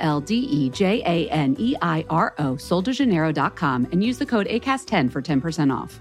[0.00, 4.46] L D E J A N E I R O, soldejaneiro.com, and use the code
[4.48, 6.00] ACAST10 for 10% off.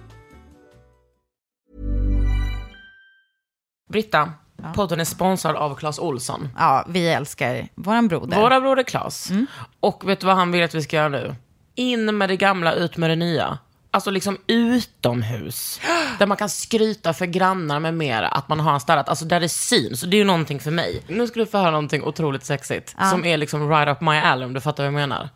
[3.89, 4.33] Britta,
[4.75, 6.49] podden är sponsrad av Clas Olsson.
[6.57, 8.41] Ja, vi älskar våran broder.
[8.41, 9.31] Våra broder Clas.
[9.79, 11.35] Och vet du vad han vill att vi ska göra nu?
[11.75, 13.57] In med det gamla, ut med det nya.
[13.91, 15.79] Alltså liksom utomhus.
[16.19, 19.09] Där man kan skryta för grannar med mera att man har städat.
[19.09, 20.01] Alltså där det syns.
[20.01, 21.03] Det är ju någonting för mig.
[21.07, 22.95] Nu ska du få höra någonting otroligt sexigt.
[23.09, 25.29] Som är liksom right up my alley om du fattar vad jag menar.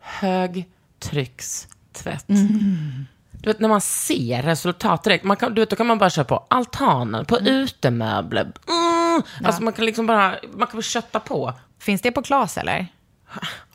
[0.00, 2.26] Högtryckstvätt.
[3.32, 5.24] Du vet när man ser resultat direkt.
[5.24, 8.42] Man kan, du vet, då kan man bara köra på altanen, på utemöbler.
[8.42, 8.52] Mm.
[9.44, 11.52] Alltså man kan liksom bara, man kan bara kötta på.
[11.78, 12.86] Finns det på Klas eller?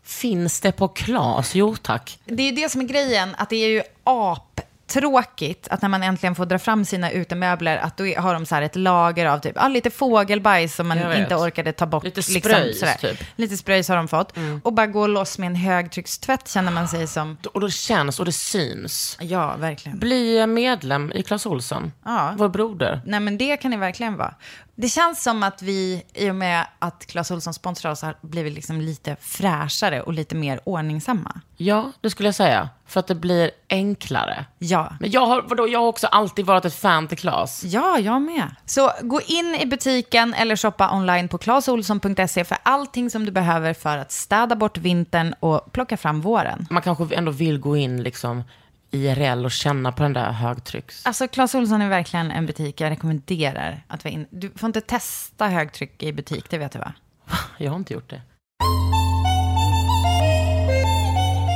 [0.06, 1.56] Finns det på Klas?
[1.56, 2.20] Jo tack.
[2.26, 6.36] Det är det som är grejen, att det är ju aptråkigt att när man äntligen
[6.36, 9.68] får dra fram sina utemöbler, att då har de så ett lager av typ, ah,
[9.68, 12.04] lite fågelbajs som man inte orkade ta bort.
[12.04, 13.24] Lite spröjs, typ.
[13.36, 14.34] Lite spröjs har de fått.
[14.64, 18.26] Och bara gå loss med en högtryckstvätt känner man sig som, Och det känns och
[18.26, 19.18] det syns.
[19.22, 20.00] ja verkligen.
[20.00, 21.92] Bli medlem i Clas Ohlson.
[22.06, 22.34] Ja.
[22.38, 23.02] Vår broder.
[23.06, 24.36] Nej men det kan det verkligen vara.
[24.76, 28.54] Det känns som att vi, i och med att Clas Ohlson sponsrar oss, har blivit
[28.54, 31.42] liksom lite fräschare och lite mer ordningsamma.
[31.58, 32.70] Ja, det skulle jag säga.
[32.88, 34.46] För att det blir enklare.
[34.58, 34.94] Ja.
[35.00, 37.64] Men jag har, vadå, jag har också alltid varit ett fan till Clas.
[37.64, 38.56] Ja, jag med.
[38.66, 43.74] Så gå in i butiken eller shoppa online på claesolsson.se för allting som du behöver
[43.74, 46.68] för att städa bort vintern och plocka fram våren.
[46.70, 48.44] Man kanske ändå vill gå in liksom
[48.92, 51.06] IRL och känna på den där högtrycks...
[51.06, 54.28] Alltså, Clas Ohlson är verkligen en butik jag rekommenderar att vara in.
[54.30, 56.94] Du får inte testa högtryck i butik, det vet du va?
[57.58, 58.22] Jag har inte gjort det.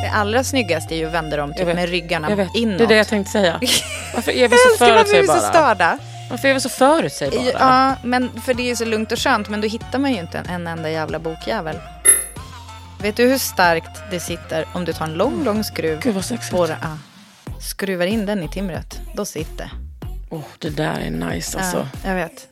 [0.04, 2.56] Det allra snyggaste är ju att vända dem typ med ryggarna Jag vet.
[2.56, 2.78] inåt.
[2.78, 3.60] Det är det jag tänkte säga.
[4.16, 5.76] Varför är vi så Älskar varför vi är så förutsägbara?
[5.76, 5.98] störda.
[6.30, 7.52] Varför är vi så förutsägbara?
[7.60, 10.20] Ja, men för det är ju så lugnt och skönt, men då hittar man ju
[10.20, 11.76] inte en, en enda jävla bokjävel.
[13.02, 16.26] Vet du hur starkt det sitter om du tar en lång, lång skruv Gud vad
[16.26, 16.52] sexigt.
[16.58, 16.98] Bara, ja,
[17.62, 19.72] skruvar in den i timret, då sitter.
[20.30, 21.88] Åh, det där är nice alltså.
[22.04, 22.48] Ja, jag vet.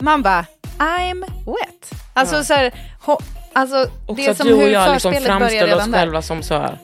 [0.00, 0.46] Man bara,
[0.78, 2.00] I'm wet.
[2.14, 3.18] Alltså så här, ho,
[3.52, 5.92] alltså Också det är att som du och hur jag liksom framställer oss där.
[5.92, 6.78] själva som så här,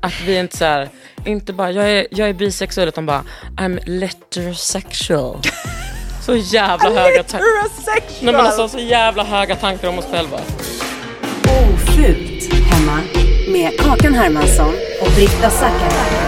[0.00, 0.88] att vi inte så här,
[1.24, 3.24] inte bara, jag är, jag är bisexuell utan bara,
[3.56, 5.40] I'm lettersexual.
[6.26, 7.46] så jävla höga tankar.
[8.22, 10.40] Nej men alltså så jävla höga tankar om oss själva.
[11.44, 13.00] Ofult hemma
[13.48, 16.18] med Kakan Hermansson och Britta Zackari.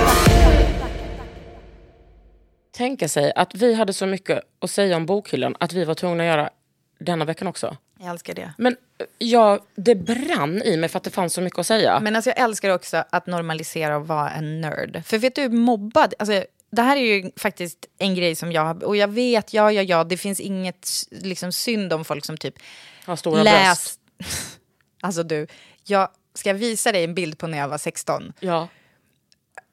[2.73, 6.23] Tänka sig att vi hade så mycket att säga om bokhyllan att vi var tvungna
[6.23, 6.51] att göra
[6.99, 7.77] denna veckan också.
[8.01, 8.53] Jag älskar det.
[8.59, 12.01] Men eh, ja, det brann i mig för att det fanns så mycket att säga.
[12.01, 15.03] Men alltså jag älskar också att normalisera och vara en nörd.
[15.05, 18.97] För vet du, mobbad, alltså, det här är ju faktiskt en grej som jag och
[18.97, 22.55] jag vet, ja, ja, ja, det finns inget liksom, synd om folk som typ
[23.05, 23.55] Har stora läs...
[23.55, 24.01] bröst.
[25.01, 25.47] alltså du,
[25.85, 26.09] jag
[26.41, 28.33] ska visa dig en bild på när jag var 16.
[28.41, 28.69] Ja.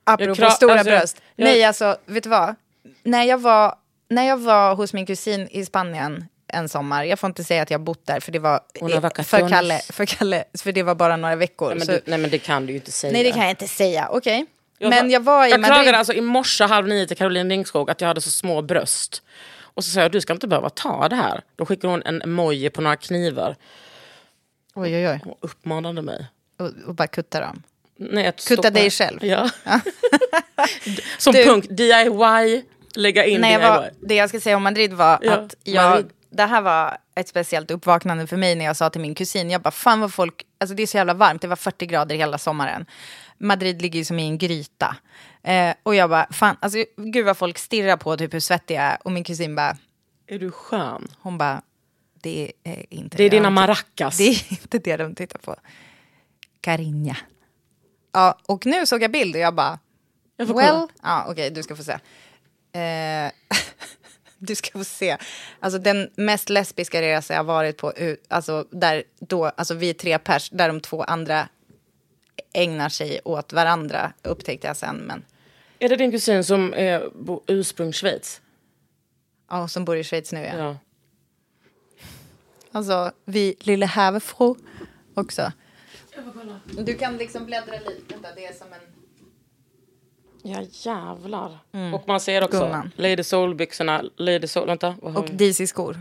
[0.04, 1.22] Apropå Jag kra- stora alltså, jag- bröst.
[1.36, 2.56] jag- Nej, alltså, vet du vad?
[3.04, 3.76] När jag, var,
[4.10, 7.72] när jag var hos min kusin i Spanien en sommar, jag får inte säga att
[7.72, 8.60] jag bott där, för det var
[9.24, 9.50] för.
[9.50, 11.68] Kalle, för Kalle, för det var bara några veckor.
[11.70, 13.14] Nej, men du, nej men det kan du ju inte säga.
[13.14, 14.08] nej, det kan jag inte säga.
[14.12, 14.46] Okej.
[14.78, 15.76] Jag Men jag var i Jag Madrid.
[15.76, 19.24] klagade alltså i morse halv nio till Caroline Ringskog att jag hade så små bröst.
[19.60, 21.42] Och så sa jag, du ska inte behöva ta det här.
[21.56, 23.56] Då skickade hon en emoji på några knivar
[24.76, 25.20] Oj, oj, oj.
[25.26, 26.28] och uppmanade mig.
[26.58, 27.64] Och, och bara kutta dem.
[28.00, 29.20] Nej, att Kutta stoppa- dig själv.
[29.26, 29.50] Ja.
[31.18, 32.64] Som Du- punkt, DIY,
[32.96, 33.68] lägga in jag DIY.
[33.68, 36.12] var, det jag ska säga om Madrid var Ja, att jag, Madrid.
[36.30, 39.62] det här var ett speciellt uppvaknande för mig när jag sa till min kusin, jag
[39.62, 42.38] bara fan vad folk, alltså det är så jävla varmt, det var 40 grader hela
[42.38, 42.86] sommaren.
[43.38, 44.96] Madrid ligger ju som i en gryta.
[45.44, 48.84] Eh, och jag bara, fan, alltså gud vad folk stirrar på typ hur svettig jag
[48.84, 48.98] är.
[49.04, 49.78] Och min kusin bara,
[50.28, 51.08] Är du skön?
[51.20, 51.62] hon bara,
[52.22, 54.18] det är inte Det är dina de- maracas.
[54.18, 55.56] Det är inte det de tittar på.
[56.72, 57.18] Carinha.
[58.12, 59.80] Ja, och nu såg jag bild och jag bara,
[60.38, 60.88] Jag får well, kolla.
[61.04, 61.92] ja okej du ska få se.
[62.80, 63.32] Eh,
[64.38, 65.18] du ska få se.
[65.60, 67.94] Alltså den mest lesbiska resa jag varit på,
[68.28, 71.50] alltså där då, alltså vi tre pers, där de två andra
[72.54, 74.96] ägnar sig åt varandra, upptäckte jag sen.
[74.98, 75.26] Men
[75.80, 78.42] Är det din kusin som är bo- ursprung Schweiz?
[79.50, 80.58] ja, som bor i Schweiz nu ja.
[80.58, 80.78] Ja.
[82.72, 84.56] Alltså vi lille härifrån
[85.14, 85.52] också.
[86.78, 88.14] Du kan liksom bläddra lite.
[88.14, 88.80] Vänta, det är som en...
[90.44, 91.60] Ja jävlar.
[91.94, 92.92] Och man ser också Gumman.
[92.96, 94.04] Lady Soul-byxorna.
[94.18, 94.96] Lady Soul, vänta.
[95.02, 95.30] vad har Och?
[95.32, 96.00] DC-skor.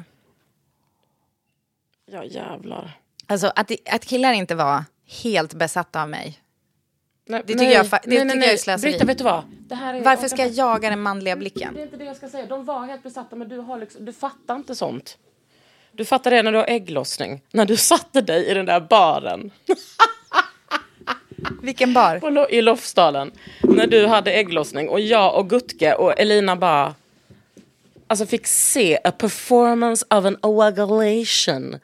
[2.06, 3.00] Ja jävlar.
[3.26, 4.84] Alltså att, att killar inte var
[5.22, 6.40] helt besatta av mig.
[7.28, 8.90] Nej, Det tycker jag fa- det tycker jag är slöseri.
[8.90, 9.44] Britta, vet du vad?
[9.58, 11.74] Det här är, Varför ska jag jaga den manliga blicken?
[11.74, 12.46] Det är inte det jag ska säga.
[12.46, 15.18] De var helt besatta, men du, har liksom, du fattar inte sånt.
[15.96, 17.43] Du fattar det när du har ägglossning.
[17.50, 19.50] När du satte dig i den där baren
[21.62, 22.31] Vilken bar?
[22.31, 23.32] Lo- i Lofsdalen.
[23.62, 26.94] När du hade ägglossning och jag och Gutke och Elina bara
[28.06, 31.78] alltså fick se a performance of an ovulation.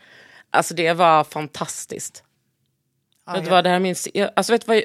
[0.50, 2.22] Alltså det var fantastiskt.
[3.34, 4.82] vet du vad, det här minns jag, alltså vet vad,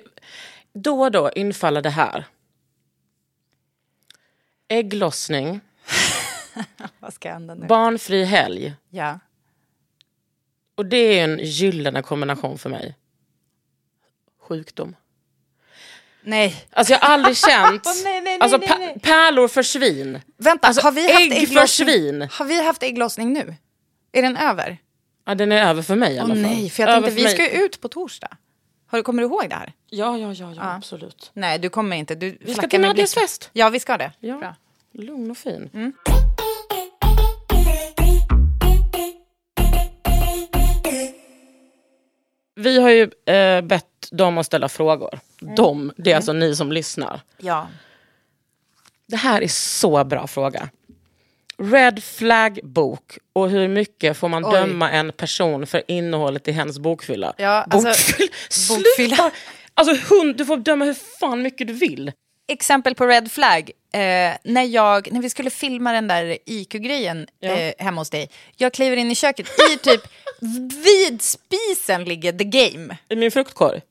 [0.73, 2.25] då och då infaller det här.
[4.67, 5.59] Ägglossning,
[6.99, 7.65] Vad ska hända nu?
[7.67, 8.73] barnfri helg.
[8.89, 9.19] Ja.
[10.75, 12.95] Och det är en gyllene kombination för mig.
[14.41, 14.95] Sjukdom.
[16.21, 16.65] Nej.
[16.71, 17.85] Alltså jag har aldrig känt...
[17.85, 20.21] nej, nej, nej, alltså nej, pärlor för svin.
[20.37, 21.87] Vänta, Alltså, har vi haft ägg för ägglossning?
[21.87, 22.27] svin.
[22.31, 23.55] Har vi haft ägglossning nu?
[24.11, 24.77] Är den över?
[25.25, 26.41] Ja, den är över för mig i Åh alla fall.
[26.41, 28.37] nej, för jag Över tänkte för vi ska ju ut på torsdag.
[28.87, 29.73] Har du, kommer du ihåg det här?
[29.89, 31.31] Ja, ja, ja, ja, absolut.
[31.33, 32.15] Nej, du kommer inte.
[32.15, 33.07] Du Vi ska till blicken.
[33.07, 33.49] fest.
[33.53, 34.11] Ja, vi ska det.
[34.19, 34.37] Ja.
[34.37, 34.55] Bra.
[34.93, 35.69] Lugn och fin.
[35.73, 35.93] Mm.
[42.57, 45.19] Vi har ju eh, bett dem att ställa frågor.
[45.55, 47.21] De, det är alltså ni som lyssnar.
[47.37, 47.67] Ja.
[49.07, 50.69] Det här är så bra fråga.
[51.57, 54.51] Red flag bok och hur mycket får man Oj.
[54.51, 57.33] döma en person för innehållet i hennes bokfylla?
[57.37, 58.29] Ja, alltså, Bokfyll-
[58.69, 59.15] bokfylla.
[59.15, 59.31] Sluta!
[59.73, 62.11] Alltså hund, du får döma hur fan mycket du vill.
[62.47, 63.71] Exempel på red flag.
[63.93, 67.49] Eh, när, jag, när vi skulle filma den där IQ-grejen Ja.
[67.51, 68.29] eh, hemma hos dig.
[68.55, 69.47] Jag kliver in i köket.
[69.73, 70.01] I typ
[70.85, 72.97] vid spisen ligger the game.
[73.09, 73.81] I min fruktkorg.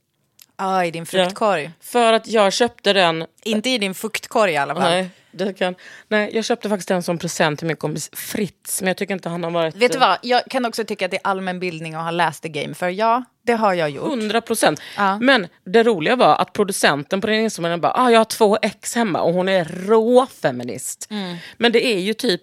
[0.59, 1.71] Ja, i din fruktkorg.
[1.81, 4.91] För att jag köpte den Inte i din fuktkorg i alla fall.
[4.91, 5.75] Nej, det kan,
[6.09, 9.29] nej, jag köpte faktiskt den som present till min kompis Fritz, men jag tycker inte
[9.29, 9.75] han har varit...
[9.75, 12.43] Vet du vad, jag kan också tycka att det är allmän bildning att ha läst
[12.43, 12.75] the game.
[12.75, 14.09] För ja, det har jag gjort.
[14.09, 14.81] 100 procent.
[14.97, 15.19] Ja.
[15.19, 18.95] Men det roliga var att producenten på den instrumenten bara, ah, jag har två ex
[18.95, 21.07] hemma och hon är råfeminist.
[21.11, 21.37] Mm.
[21.57, 22.43] Men det är ju typ,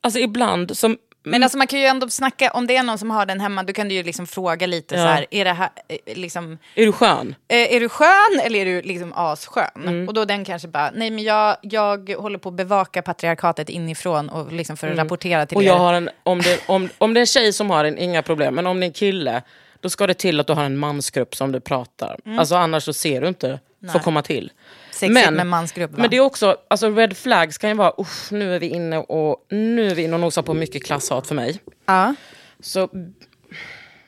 [0.00, 0.98] alltså ibland som...
[1.30, 3.62] Men alltså man kan ju ändå snacka, om det är någon som har den hemma,
[3.62, 5.00] då kan du ju liksom fråga lite Ja.
[5.00, 7.34] så här, är det här, eh, liksom, Är du skön?
[7.48, 9.64] eh, är du skön eller är du liksom asskön?
[9.76, 10.08] Mm.
[10.08, 14.28] Och då den kanske bara, nej men jag, jag håller på att bevaka patriarkatet inifrån
[14.28, 15.66] och liksom för att rapportera till Mm.
[15.66, 15.76] Och er.
[15.76, 18.22] jag har en, om, det, om, om det är en tjej som har den, inga
[18.22, 18.54] problem.
[18.54, 19.42] Men om det är en kille,
[19.80, 22.18] då ska det till att du har en mansgrupp som du pratar.
[22.24, 22.38] Mm.
[22.38, 23.60] Alltså annars så ser du inte
[23.92, 24.50] få komma till.
[24.96, 25.98] Sexigt med mansgrupp, va?
[26.00, 28.98] Men det är också, alltså red flags kan ju vara, usch, nu är vi inne
[28.98, 31.60] och nu är vi inne och nosar på mycket klasshat för mig.
[31.86, 32.14] Ja,
[32.60, 32.88] Så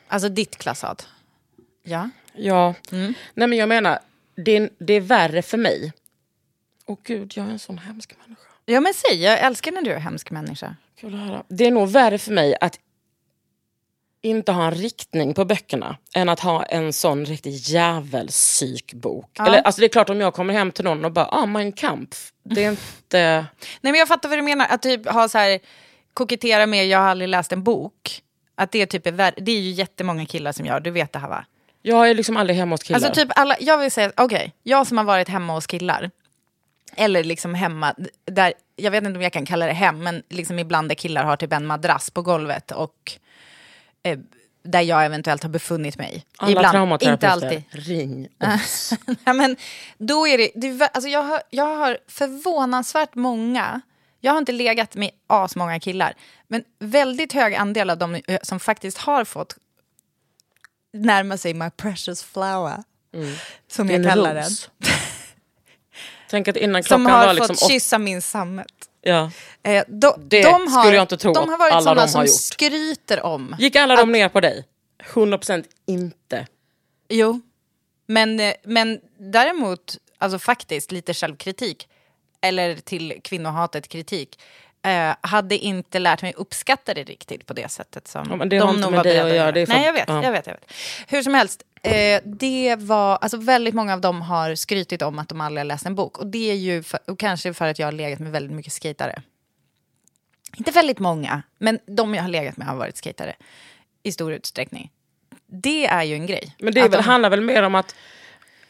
[0.07, 1.07] alltså ditt klasshat.
[1.83, 2.09] Ja.
[2.33, 3.13] ja, Mm.
[3.33, 3.99] nej men jag menar,
[4.35, 5.93] det är, det är värre för mig.
[6.85, 8.41] Åh gud, jag är en sån hemsk människa.
[8.65, 10.75] Ja men säg, jag älskar när du är hemsk människa.
[10.99, 11.43] Kul att höra.
[11.47, 12.79] Det är nog värre för mig att
[14.21, 19.39] inte ha en riktning på böckerna än att ha en sån riktig jävelpsykbok.
[19.39, 21.71] Eller, alltså det är klart om jag kommer hem till någon och bara, ah, Mein
[21.71, 22.31] Kampf.
[22.43, 23.45] Det är inte...
[23.81, 25.59] Nej men jag fattar vad du menar, att typ ha så här,
[26.13, 28.21] kokettera med jag har aldrig läst en bok.
[28.55, 31.19] Att det typ är värre, det är ju jättemånga killar som gör, du vet det
[31.19, 31.45] här va?
[31.81, 32.99] Jag är liksom aldrig hemma hos killar.
[32.99, 36.11] Alltså typ alla, jag vill säga, okej, jag som har varit hemma hos killar.
[36.95, 37.95] Eller liksom hemma,
[38.25, 41.23] där, jag vet inte om jag kan kalla det hem, men liksom ibland där killar
[41.23, 43.17] har typ en madrass på golvet och
[44.03, 44.19] eh,
[44.63, 46.25] där jag eventuellt har befunnit mig.
[46.37, 47.63] Alla ibland, traumaterapeuter, inte alltid.
[47.87, 48.27] ring
[48.63, 48.93] oss.
[49.05, 49.57] Nej, men
[49.97, 53.81] då är det, det alltså jag, har, jag har förvånansvärt många,
[54.19, 56.13] jag har inte legat med asmånga killar,
[56.47, 59.57] men väldigt hög andel av dem eh, som faktiskt har fått
[60.93, 62.83] närma sig my precious flower,
[63.67, 64.51] som jag kallar den.
[66.29, 68.88] Tänk att innan Som klockan har var liksom fått kyssa min sammet.
[69.01, 69.31] Ja.
[69.63, 72.07] Eh, de, Det de har, skulle jag inte tro De har att varit alla de
[72.07, 72.35] som har gjort.
[72.35, 73.55] skryter om.
[73.59, 74.65] Gick alla de ner på dig?
[75.13, 76.47] 100% inte.
[77.09, 77.41] Jo,
[78.05, 81.87] men, eh, men däremot, alltså faktiskt lite självkritik,
[82.41, 84.39] eller till kvinnohatet kritik,
[84.83, 88.81] eh, hade inte lärt mig uppskatta det riktigt på det sättet som Ja, det de
[88.81, 90.23] nog var beredda att Nej, jag vet, ja.
[90.23, 90.71] jag vet, jag vet.
[91.07, 95.29] Hur som helst, eh, det var, alltså väldigt många av dem har skrytit om att
[95.29, 96.17] de aldrig har läst en bok.
[96.17, 98.73] Och det är ju för, och kanske för att jag har legat med väldigt mycket
[98.73, 99.21] skatare.
[100.57, 103.35] Inte väldigt många, men de jag har legat med har varit skatare
[104.03, 104.91] i stor utsträckning.
[105.47, 106.55] Det är ju en grej.
[106.59, 107.95] Men det väl, de- handlar väl mer om att,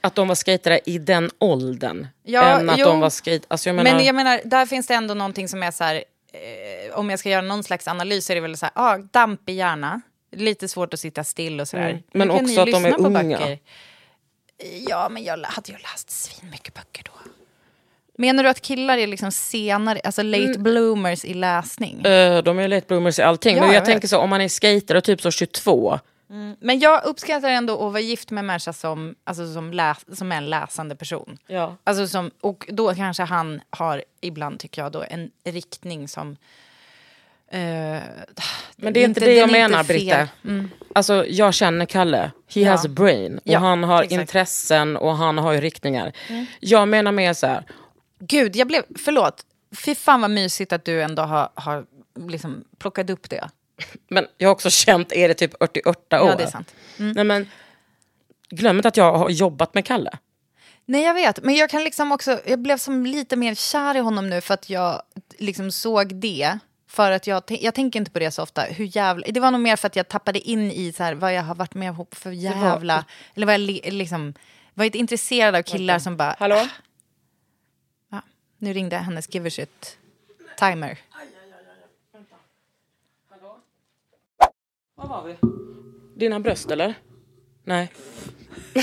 [0.01, 2.08] att de var skatare i den åldern.
[2.24, 2.86] Ja, än att jo.
[2.86, 3.46] de var skate...
[3.48, 5.96] Alltså jag menar, Men jag menar, där finns det ändå någonting som är så här,
[5.96, 8.98] eh, om jag ska göra någon slags analys så är det väl så här, ah,
[8.98, 10.01] dampig hjärna,
[10.32, 11.89] Lite svårt att sitta still och sådär.
[11.89, 12.03] Mm.
[12.13, 13.38] Men också att de är unga.
[13.38, 13.60] böcker?
[14.88, 17.12] Ja, men jag hade ju läst svin mycket böcker då.
[18.18, 20.63] Menar du att killar är liksom senare, alltså late Mm.
[20.63, 22.01] bloomers i läsning?
[22.06, 23.56] Eh, de är late bloomers i allting.
[23.56, 26.00] Ja, men jag, jag tänker så, om man är skater och typ så 22.
[26.59, 30.31] Men jag uppskattar ändå att vara gift med en människa som, alltså som, läs, som
[30.31, 31.38] är en läsande person.
[31.48, 31.75] Ja.
[31.83, 36.38] Alltså som, och då kanske han har ibland, tycker jag, då, en riktning som...
[37.51, 37.59] eh,
[38.75, 39.98] Men det är inte det jag menar, fel.
[39.98, 40.27] Britta.
[40.45, 40.69] Mm.
[40.95, 42.31] Alltså, jag känner Kalle.
[42.53, 42.71] He Ja.
[42.71, 43.36] has a brain.
[43.38, 44.12] Och Ja, han har exakt.
[44.12, 44.21] Mm.
[44.21, 46.12] intressen och han har ju riktningar.
[46.59, 47.63] Jag menar mer så här.
[48.19, 48.83] Gud, jag blev...
[48.98, 49.45] Förlåt.
[49.86, 51.86] Fy fan vad mysigt att du ändå har, har
[52.27, 53.50] liksom plockat upp det.
[54.07, 56.29] Men jag har också känt er i typ 88 år.
[56.29, 56.74] Ja, det är sant.
[57.00, 57.12] Mm.
[57.12, 57.50] Nej, men,
[58.50, 60.17] glöm inte att jag har jobbat med Kalle.
[60.86, 61.43] Nej, jag vet.
[61.43, 62.39] Men jag kan liksom också...
[62.45, 65.01] Jag blev som lite mer kär i honom nu för att jag
[65.38, 66.59] liksom såg det.
[66.88, 68.62] För att jag, jag tänker inte på det så ofta.
[68.62, 71.33] Hur jävla, det var nog mer för att jag tappade in i så här, vad
[71.33, 73.05] jag har varit med om för jävla...
[73.36, 74.33] Eller vad jag li- liksom...
[74.74, 76.36] Var inte intresserad av killar som bara...
[76.39, 76.67] Hallå?
[78.12, 78.21] Ja,
[78.57, 79.98] nu ringde hennes give a shit
[80.59, 80.98] timer.
[85.00, 85.36] Var var vi?
[86.20, 86.94] Dina bröst eller?
[87.63, 87.91] Nej.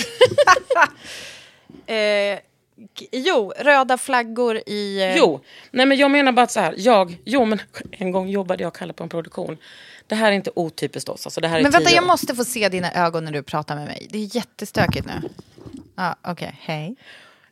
[1.87, 2.38] Eh,
[3.12, 5.02] jo, röda flaggor i...
[5.02, 8.28] eh, Jo, nej men jag menar bara att så här, jag, jo men en gång
[8.28, 9.56] jobbade jag och Kalle på en produktion.
[10.06, 12.06] Det här är inte otypiskt oss, alltså det här är Men vänta, jag år.
[12.06, 14.06] måste få se dina ögon när du pratar med mig.
[14.11, 15.28] Det är jättestökigt nu.
[15.96, 16.56] Ja, okej.
[16.61, 16.96] Hej.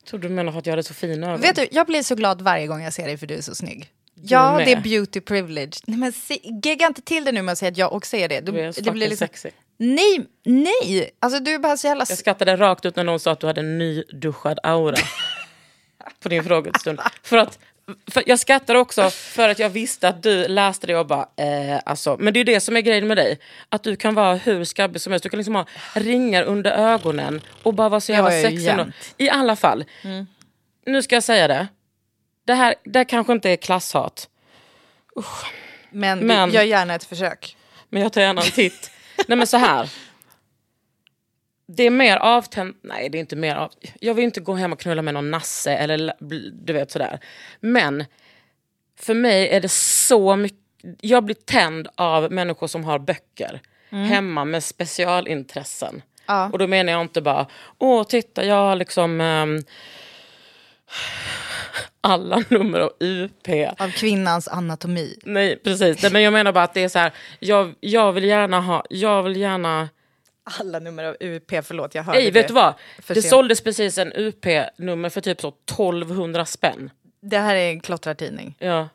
[0.00, 1.40] Jag trodde du menade att jag hade så fina ögon.
[1.40, 3.54] Vet du, jag blir så glad varje gång jag ser dig för du är så
[3.54, 3.90] snygg.
[4.30, 5.72] Ja, det är beauty privilege.
[5.86, 8.28] Nej, men se, gegga inte till det nu med att säga att jag också är
[8.28, 8.40] det.
[8.40, 9.50] Du, Du är det blir liksom, sexy.
[9.76, 11.10] Nej, nej!
[11.20, 12.04] Alltså du är bara så jävla...
[12.08, 14.96] Jag skrattade rakt ut när någon sa att du hade en nyduschad aura.
[16.20, 17.00] på din frågestund.
[17.22, 17.58] För att,
[18.10, 21.80] för jag skrattade också för att jag visste att du läste det och bara, eh,
[21.84, 22.16] alltså.
[22.20, 23.38] Men det är det som är grejen med dig.
[23.68, 25.22] Att du kan vara hur skabbig som helst.
[25.22, 28.92] Du kan liksom ha ringar under ögonen och bara vara så jävla ju sexig.
[29.18, 29.84] I alla fall.
[30.86, 31.68] Nu ska jag säga det.
[32.44, 34.28] Det här, det kanske inte är klasshat.
[35.90, 37.56] Men, Men- gör gärna ett försök.
[37.88, 38.90] Men jag tar gärna en titt.
[39.28, 39.90] Nej men så här.
[41.66, 42.76] Det är mer avtänt...
[42.82, 43.72] Nej det är inte mer av...
[44.00, 46.14] Jag vill inte gå hem och knulla med någon nasse eller
[46.52, 47.20] du vet sådär.
[47.60, 48.04] Men
[49.00, 50.58] för mig är det så mycket...
[51.00, 53.60] Jag blir tänd av människor som har böcker
[53.90, 56.02] hemma med specialintressen.
[56.26, 56.48] Ja.
[56.52, 57.46] Och då menar jag inte bara,
[57.78, 59.62] åh titta jag har liksom ehm,
[62.00, 63.48] alla nummer av UP.
[63.78, 65.18] Av kvinnans anatomi.
[65.24, 68.24] Nej precis, Nej, men jag menar bara att det är så här, jag, jag vill
[68.24, 69.88] gärna ha, jag vill gärna...
[70.60, 72.40] Alla nummer av UP, förlåt jag hörde Nej det.
[72.40, 72.74] vet du vad?
[73.06, 73.26] Det sent.
[73.26, 76.90] såldes precis en UP-nummer för typ så 1200 spänn.
[77.20, 78.54] Det här är en klottrartidning.
[78.58, 78.88] Ja.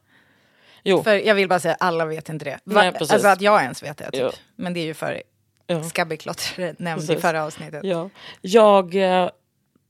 [0.84, 2.60] Jo, För jag vill bara säga, alla vet inte det.
[2.64, 3.12] Va, Nej, precis.
[3.12, 4.22] alltså att jag ens vet det, typ.
[4.22, 4.32] Ja.
[4.56, 5.22] Men det är ju för
[5.68, 5.84] Ja.
[5.84, 7.84] skabbig klottrare nämnd i förra avsnittet.
[7.84, 8.10] ja.
[8.42, 9.30] Jag, eh,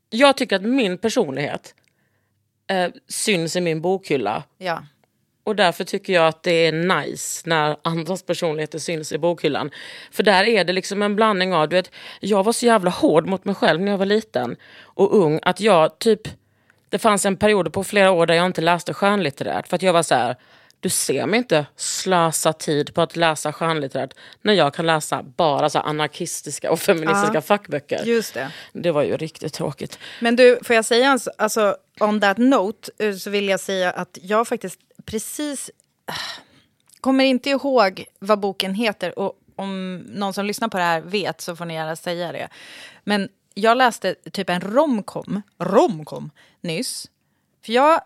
[0.09, 1.75] jag tycker att min personlighet
[2.69, 4.43] eh, syns i min bokhylla.
[4.57, 4.83] Ja.
[5.43, 9.71] Och därför tycker jag att det är nice när andras personligheter syns i bokhyllan.
[10.11, 13.27] För där är det liksom en blandning av, du vet, jag var så jävla hård
[13.27, 16.21] mot mig själv när jag var liten och ung att jag typ,
[16.89, 19.93] det fanns en period på flera år där jag inte läste skönlitterärt för att jag
[19.93, 20.35] var så här.
[20.81, 25.69] Du ser mig inte slösa tid på att läsa skönlitterärt när jag kan läsa bara
[25.69, 27.41] så anarkistiska och feministiska Ja.
[27.41, 28.03] fackböcker.
[28.05, 28.51] Just det.
[28.73, 29.99] Det var ju riktigt tråkigt.
[30.21, 34.17] Men du, får jag säga, alltså on that note, eh, så vill jag säga att
[34.21, 35.69] jag faktiskt precis
[36.09, 36.15] äh,
[37.01, 39.19] kommer inte ihåg vad boken heter.
[39.19, 42.47] Och om någon som lyssnar på det här vet så får ni gärna säga det.
[43.03, 46.31] Men jag läste typ en romcom, romcom
[46.61, 47.05] nyss.
[47.65, 48.01] För jag,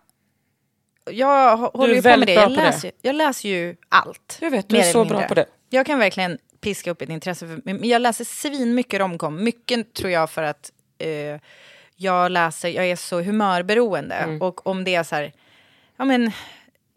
[1.12, 2.34] jag hå- håller ju på med det.
[2.34, 2.56] Jag på det.
[2.56, 4.38] läser, jag läser ju allt.
[4.42, 5.46] Jag vet, du är så bra på det.
[5.70, 9.44] Jag kan verkligen piska upp ett intresse för men Jag läser svin mycket romcom.
[9.44, 11.40] Mycket tror jag för att eh,
[11.96, 14.16] jag läser, jag är så humörberoende.
[14.16, 14.42] Mm.
[14.42, 15.34] Och om det är så här,
[15.98, 16.32] ja men,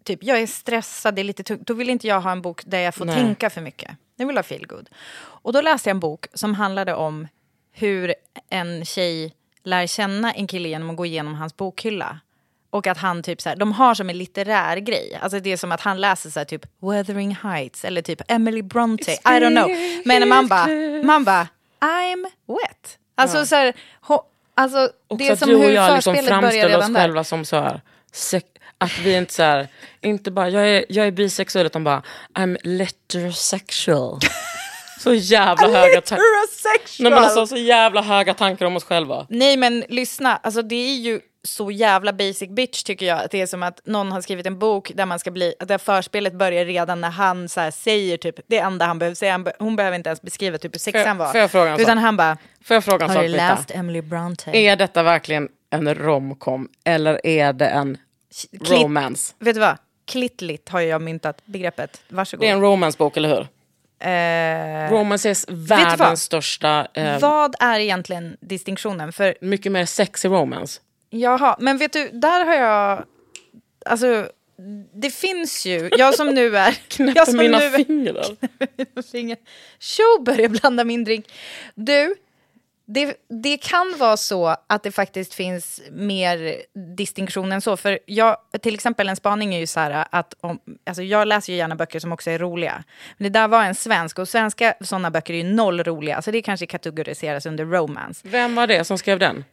[0.03, 1.67] typ jag är stressad, det är lite tungt.
[1.67, 3.15] Då vill inte jag ha en bok där jag får Nej.
[3.15, 3.91] tänka för mycket.
[4.15, 4.89] Jag vill ha feel good.
[5.19, 7.27] Och då läste jag en bok som handlade om
[7.71, 8.13] hur
[8.49, 9.33] en tjej
[9.63, 12.19] lär känna en kille genom att gå igenom hans bokhylla.
[12.69, 15.19] Och att han typ så här, de har som en litterär grej.
[15.21, 18.61] Alltså det är som att han läser så här typ Wuthering Heights eller typ Emily
[18.61, 19.11] Bronte.
[19.11, 20.01] I don't know.
[20.05, 20.67] Men man bara,
[21.03, 21.47] man bara,
[21.79, 22.97] I'm wet.
[23.15, 24.19] Alltså så här, ho,
[24.55, 26.93] alltså Och det är som du och hur jag liksom framställer oss där.
[26.93, 27.81] själva som så här,
[28.77, 29.67] att vi inte så här,
[30.01, 34.19] inte bara jag är, jag är bisexuell utan bara I'm heterosexual.
[34.99, 36.23] så jävla höga tankar.
[36.99, 39.25] Nej, men alltså, så jävla höga tankar om oss själva.
[39.29, 43.19] Nej men lyssna, alltså det är ju så jävla basic bitch tycker jag.
[43.19, 45.77] Att det är som att någon har skrivit en bok där man ska bli, där
[45.77, 49.31] förspelet börjar redan när han så säger typ det enda han behöver säga.
[49.31, 51.31] Han hon behöver inte ens beskriva typ hur sexan var.
[51.31, 52.01] får jag fråga en Utan sak?
[52.01, 54.51] han bara, Får jag fråga en har sak du läst Emily Bronte?
[54.57, 57.97] Är detta verkligen en romcom eller är det en
[58.65, 59.33] Klitt- romance?
[59.39, 59.77] Vet du vad?
[60.07, 62.01] Klittligt har jag myntat begreppet.
[62.09, 62.43] Varsågod.
[62.43, 63.47] Det är en romancebok, eller hur?
[63.99, 69.13] Eh, Romance är världens största, eh, vad är egentligen distinktionen?
[69.13, 70.81] För mycket mer sexy romance.
[71.09, 73.03] Jaha, men vet du, där har jag...
[73.85, 74.29] Alltså,
[74.93, 75.89] det finns ju...
[75.97, 76.77] Jag som nu är...
[77.15, 78.25] jag som mina nu fingrar.
[79.11, 79.37] finger.
[79.79, 81.25] Tjo, börjar blanda min drink.
[81.75, 82.15] Du,
[82.85, 86.61] det, det kan vara så att det faktiskt finns mer
[86.95, 87.77] distinktion än så.
[87.77, 91.53] För jag, till exempel en spaning är ju så här att om, alltså jag läser
[91.53, 92.83] ju gärna böcker som också är roliga.
[93.17, 96.21] Men det där var en svensk och svenska sådana böcker är ju noll roliga.
[96.21, 98.21] Så det kanske kategoriseras under romance.
[98.23, 99.43] Vem var det som skrev den?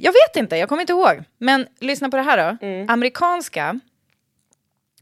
[0.00, 1.24] Jag vet inte, jag kommer inte ihåg.
[1.38, 2.66] Men lyssna på det här då.
[2.66, 2.90] Mm.
[2.90, 3.80] Amerikanska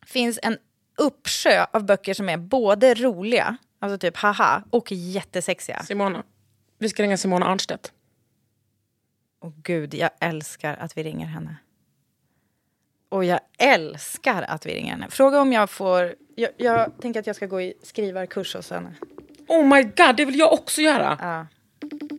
[0.07, 0.59] finns en
[0.99, 5.83] uppsjö av böcker som är både roliga, alltså typ haha, och jättesexiga.
[5.83, 6.23] Simona.
[6.79, 7.93] Vi ska ringa Simona Arnstedt.
[9.41, 11.57] Och gud, jag älskar att vi ringer henne.
[13.09, 15.07] Och jag älskar att vi ringer henne.
[15.11, 16.15] Fråga om jag får...
[16.37, 18.95] Jag, jag tänker att jag ska gå i skrivarkurs hos henne.
[19.49, 21.19] Oh my god, det vill jag också göra.
[21.21, 21.47] Ja.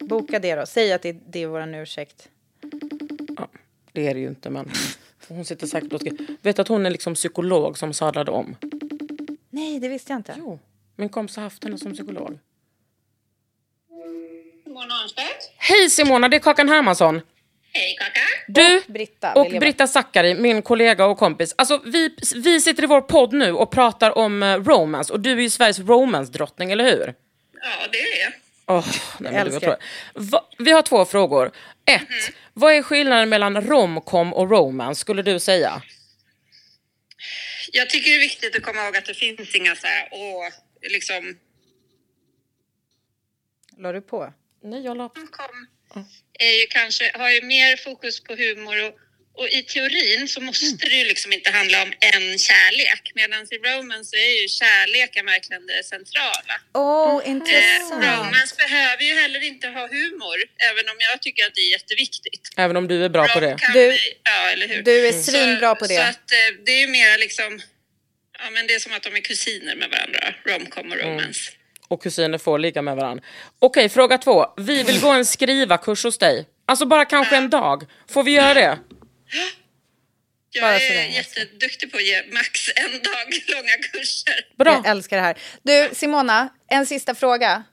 [0.06, 0.66] Boka det då.
[0.66, 2.30] Säg att det, det är vår ursäkt.
[3.92, 4.72] Det är det ju inte, men
[5.28, 6.02] hon sitter säkert och.
[6.42, 8.56] Vet att hon är liksom psykolog som sadlade om?
[9.50, 10.36] Nej, det visste jag inte.
[10.38, 10.60] Jo,
[10.96, 12.40] min kompis har haft henne som psykolog.
[14.66, 15.52] Mona Arnstedt.
[15.58, 17.22] Hej Simona, det är Kakan Hermansson.
[17.74, 18.20] Hej Kaka.
[18.48, 21.56] Du Och Britta, och Britta Zackari, min kollega och kompis.
[21.58, 25.14] Alltså, vi, vi sitter i vår podd nu och pratar om eh, romance.
[25.14, 27.14] Och du är ju Sveriges romance-drottning, eller hur?
[27.54, 28.34] Ja, det är jag.
[29.19, 29.77] Men du älskar.
[30.13, 31.51] Va, vi har två frågor.
[31.86, 35.81] Ett, vad är skillnaden mellan romcom och romance, skulle du säga?
[37.72, 40.50] Jag tycker det är viktigt att komma ihåg att det finns inga så här, åh,
[40.81, 41.38] liksom,
[43.77, 44.34] La du på?
[44.63, 45.10] Nej, jag la...
[45.10, 45.67] kom,
[46.39, 48.93] är ju kanske, har ju mer fokus på humor och,
[49.38, 53.12] och i teorin så måste det ju liksom inte handla om en kärlek.
[53.15, 56.56] Medan i romance är ju kärleken verkligen det centrala.
[56.74, 58.04] Åh, oh, Eh, intressant.
[58.06, 60.38] romance behöver ju heller inte ha humor,
[60.71, 62.41] även om jag tycker att det är jätteviktigt.
[62.58, 63.52] Även om du är bra på det.
[63.52, 64.82] Rom Du- vi- ja, eller hur?
[64.84, 65.95] Du är Så- svinbra på det.
[65.95, 67.62] Så att eh, det är ju mer liksom,
[68.39, 71.52] ja men det är som att de är kusiner med varandra, romcom och romance.
[71.88, 73.24] Och kusiner får ligga med varandra.
[73.60, 74.45] Okej, fråga två.
[74.58, 76.45] Vi vill gå en skrivarkurs hos dig.
[76.67, 77.84] Alltså bara kanske en dag.
[78.10, 78.80] Får vi göra det?
[80.52, 84.46] Jag Bara är sådär, jätteduktig på att ge max en dag långa kurser.
[84.58, 84.74] Bra.
[84.74, 85.38] Jag älskar det här.
[85.64, 87.64] Du, Simona, en sista fråga.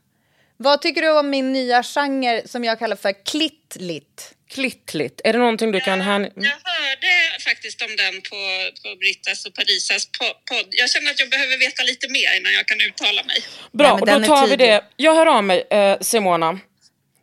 [0.57, 4.35] Vad tycker du om min nya genre som jag kallar för klittlit?
[4.51, 5.21] Klittligt.
[5.25, 6.01] Är det någonting du kan...
[6.01, 6.23] Hän...
[6.23, 8.37] Jag hörde faktiskt om den på,
[8.83, 10.67] på Brittas och Parisas po- podd.
[10.71, 13.45] Jag känner att jag behöver veta lite mer innan jag kan uttala mig.
[13.73, 14.85] Bra, Nej, då tar vi det.
[14.97, 16.47] Jag hör av mig, eh, Simona.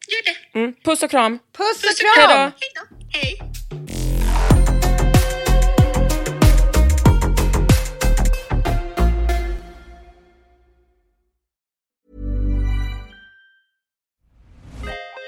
[0.07, 0.59] Gör det.
[0.59, 0.73] Mm.
[0.83, 1.39] Puss och kram.
[1.57, 2.39] Puss och Puss och kram!
[2.39, 3.19] Hej Hej då.
[3.19, 3.58] Hej.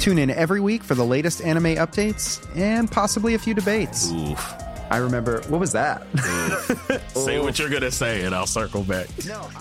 [0.00, 4.10] Tune in every week for the latest anime updates and possibly a few debates.
[4.10, 4.54] Oof.
[4.90, 6.06] I remember, what was that?
[7.14, 9.08] Say what you're gonna say, and I'll circle back.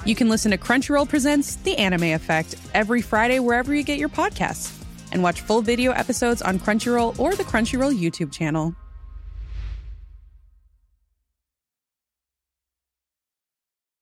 [0.05, 4.09] you can listen to Crunchyroll Presents The Anime Effect every Friday wherever you get your
[4.09, 4.77] podcasts.
[5.13, 8.75] And watch full video episodes on Crunchyroll or the Crunchyroll YouTube channel.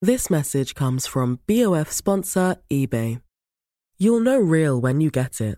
[0.01, 3.21] This message comes from BOF sponsor eBay.
[3.97, 5.57] You'll know real when you get it.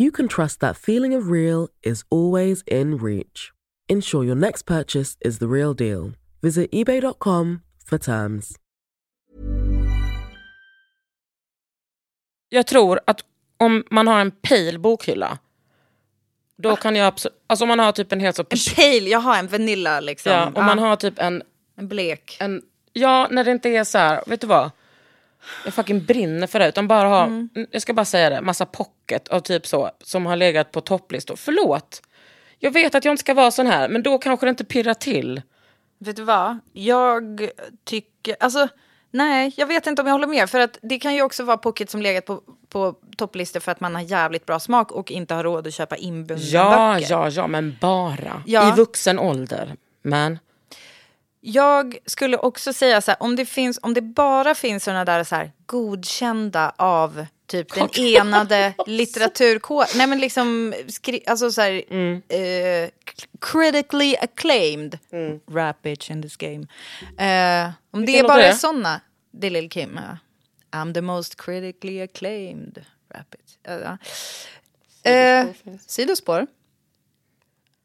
[0.00, 3.52] you can trust that feeling of real is always in reach.
[3.88, 6.12] Ensure your next purchase is the real deal.
[6.42, 8.56] Visit ebay.com for terms.
[12.48, 13.20] Jag tror att
[13.56, 15.38] om man har en pale bokhylla
[16.56, 16.76] då ah.
[16.76, 17.42] kan jag absolut...
[17.46, 18.42] Alltså om man har typ en helt så...
[18.42, 20.32] En pale, jag har en vanilla liksom.
[20.32, 20.66] Ja, om ah.
[20.66, 21.42] man har typ en...
[21.76, 22.36] En blek.
[22.40, 24.70] En, ja, när det inte är så här, vet du vad?
[25.64, 26.68] Jag fucking brinner för det.
[26.68, 27.48] Utan bara ha, Mm.
[27.70, 31.36] jag ska bara säga det, massa pocket och typ så, som har legat på topplistor.
[31.36, 32.02] Förlåt.
[32.58, 34.94] Jag vet att jag inte ska vara sån här, men då kanske det inte pirrar
[34.94, 35.42] till.
[35.98, 36.58] Vet du vad?
[36.72, 37.48] Jag
[37.84, 38.36] tycker...
[38.40, 38.68] Alltså,
[39.10, 40.50] nej, jag vet inte om jag håller med.
[40.50, 43.80] För att det kan ju också vara pocket som legat på, på topplistor för att
[43.80, 47.06] man har jävligt bra smak och inte har råd att köpa inbundna Ja, böcker.
[47.12, 48.42] ja, ja, men bara.
[48.46, 48.72] Ja.
[48.72, 49.74] I vuxen ålder.
[50.02, 50.38] Men,
[51.40, 55.24] Jag skulle också säga så här, om det, finns, om det bara finns såna där
[55.24, 59.88] så här, godkända av typ den enade litteraturkåren.
[59.96, 62.22] Nej men liksom, skri- alltså så här, Mm.
[62.28, 62.90] eh,
[63.40, 64.98] critically acclaimed.
[65.50, 66.66] Rap bitch in this game.
[67.18, 69.00] Eh, om det Vilken är låt bara är är det?
[69.30, 70.00] det är Lil Kim.
[70.02, 70.18] Ja.
[70.78, 72.84] I'm the most critically acclaimed.
[73.14, 73.56] Rap bitch.
[73.62, 73.98] Ja.
[75.10, 75.46] Eh,
[75.86, 76.46] sidospår.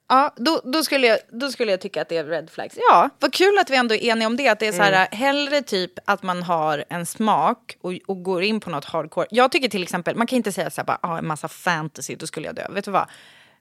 [0.07, 2.75] Ja, då, då, skulle jag, då skulle jag tycka att det är red flags.
[2.89, 4.47] Ja, vad kul att vi ändå är eniga om det.
[4.49, 5.07] Att det är så här, Mm.
[5.11, 9.27] hellre typ att man har en smak och, och går in på något hardcore.
[9.29, 12.15] Jag tycker till exempel, man kan inte säga så här, bara, ah, en massa fantasy,
[12.15, 12.67] då skulle jag dö.
[12.69, 13.05] Vet du vad?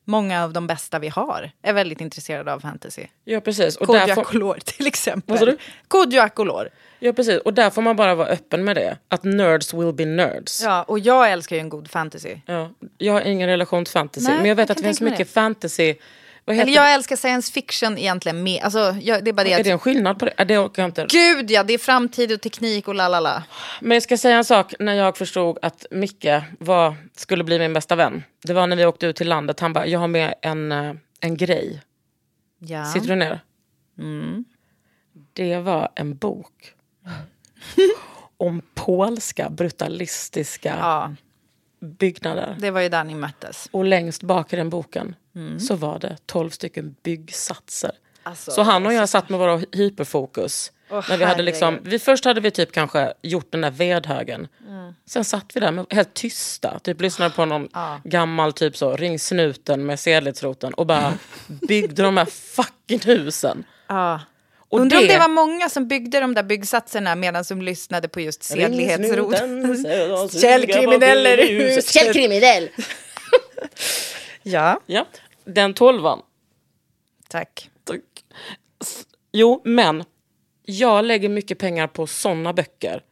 [0.07, 3.03] Många av de bästa vi har är väldigt intresserade av fantasy.
[3.25, 3.77] ja precis.
[3.77, 5.57] Och Kodjo Akolor till exempel.
[5.89, 6.69] Kodjo Akolor.
[6.99, 7.39] Ja, precis.
[7.39, 8.99] Och där får man bara vara öppen med det.
[9.09, 10.63] Att nerds will be nerds.
[10.63, 12.37] Ja, och jag älskar ju en god fantasy.
[12.47, 15.01] Ja, jag har ingen relation till fantasy, Nej, men jag vet jag att det finns
[15.01, 15.95] mycket fantasy.
[16.47, 18.63] Eller jag älskar science fiction egentligen mer.
[18.63, 19.65] Alltså, jag, det är bara det Är att...
[19.65, 20.45] det en skillnad på det?
[20.45, 21.07] Det orkar jag inte.
[21.11, 23.45] Gud ja, det är framtid och teknik och lalala.
[23.81, 26.27] Men jag ska säga en sak när jag förstod att Micke
[26.59, 28.23] var, skulle bli min bästa vän.
[28.43, 29.61] Det var när vi åkte ut till landet.
[29.61, 31.83] Han bara, jag har med en, eh, en grej.
[32.59, 32.85] Ja.
[32.85, 33.41] Sitter du ner?
[33.99, 34.45] Mm.
[35.33, 36.73] Det var en bok.
[38.37, 41.15] om polska brutalistiska Ja,
[41.81, 42.57] byggnader.
[42.61, 43.69] det var ju där ni möttes.
[43.71, 45.61] Och längst bak i den boken Mm.
[45.61, 47.91] så var det 12 stycken byggsatser.
[48.23, 50.73] Alltså, så han och jag satt med våra hyperfokus.
[50.91, 54.49] Åh, när vi hade liksom, vi, först hade vi typ kanske gjort den där vedhögen.
[54.69, 54.95] Mm.
[55.07, 58.01] Sen satt vi där med, helt tysta, typ lyssnade på någon Ja.
[58.05, 61.15] gammal typ så, ring snuten med sedlighetsroten och bara
[61.69, 63.65] byggde de här fucking husen.
[63.89, 64.21] Ja.
[64.69, 68.09] Och Undrar om det- det var många som byggde de där byggsatserna medan de lyssnade
[68.09, 69.85] på just sedlighetsroten.
[70.41, 71.93] Källkriminell i huset.
[71.93, 72.69] Källkriminell!
[74.47, 75.07] Ja, Ja,
[75.45, 76.23] den tolvan.
[77.29, 77.71] tack.
[77.85, 78.01] Tack.
[79.33, 80.05] Jo, men
[80.63, 83.03] jag lägger mycket pengar på såna böcker.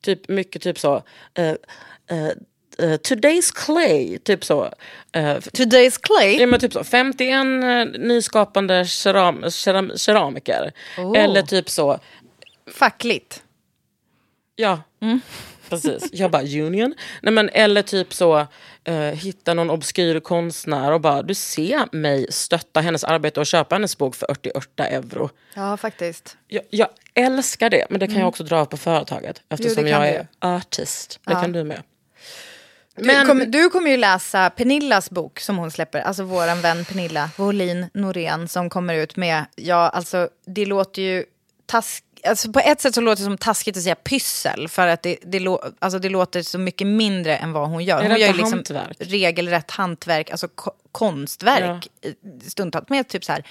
[0.00, 1.02] Typ mycket typ så.
[1.34, 1.54] eh,
[2.10, 2.28] eh,
[2.78, 4.64] eh, today's Clay, typ så.
[5.16, 6.36] Uh, Today's Clay?
[6.40, 6.84] Ja, men typ så.
[6.84, 10.72] 51 uh, nyskapande keram, keram, keramiker.
[10.98, 11.18] Oh.
[11.18, 11.98] Eller typ så.
[12.72, 13.42] Fackligt.
[14.56, 14.82] Ja,
[15.68, 16.08] precis.
[16.12, 16.94] Jag bara union.
[17.22, 18.46] Nej, men, eller typ så,
[18.84, 23.74] eh, hitta någon obskyr konstnär och bara, du ser mig stötta hennes arbete och köpa
[23.74, 25.30] hennes bok för 88 euro.
[25.54, 26.36] Ja, faktiskt.
[26.48, 28.20] Jag, jag älskar det, men det kan Mm.
[28.20, 29.42] jag också dra på företaget.
[29.48, 30.06] Eftersom kan jag du.
[30.06, 30.26] är
[30.56, 31.20] artist.
[31.26, 31.40] Det Ja.
[31.40, 31.82] kan du med.
[32.98, 37.30] Du, kommer, du kommer ju läsa Pernillas bok som hon släpper, alltså våran vän Pernilla
[37.36, 41.24] Wåhlin Norén som kommer ut med, ja alltså det låter ju
[41.66, 45.02] task, alltså på ett sätt så låter det som taskigt att säga pyssel för att
[45.02, 45.46] det, det,
[45.78, 48.02] alltså det låter så mycket mindre än vad hon gör.
[48.02, 48.96] Hon gör ju liksom hantverk?
[49.00, 52.12] regelrätt hantverk, alltså ko- konstverk eh,
[52.48, 53.44] stundtals med typ så här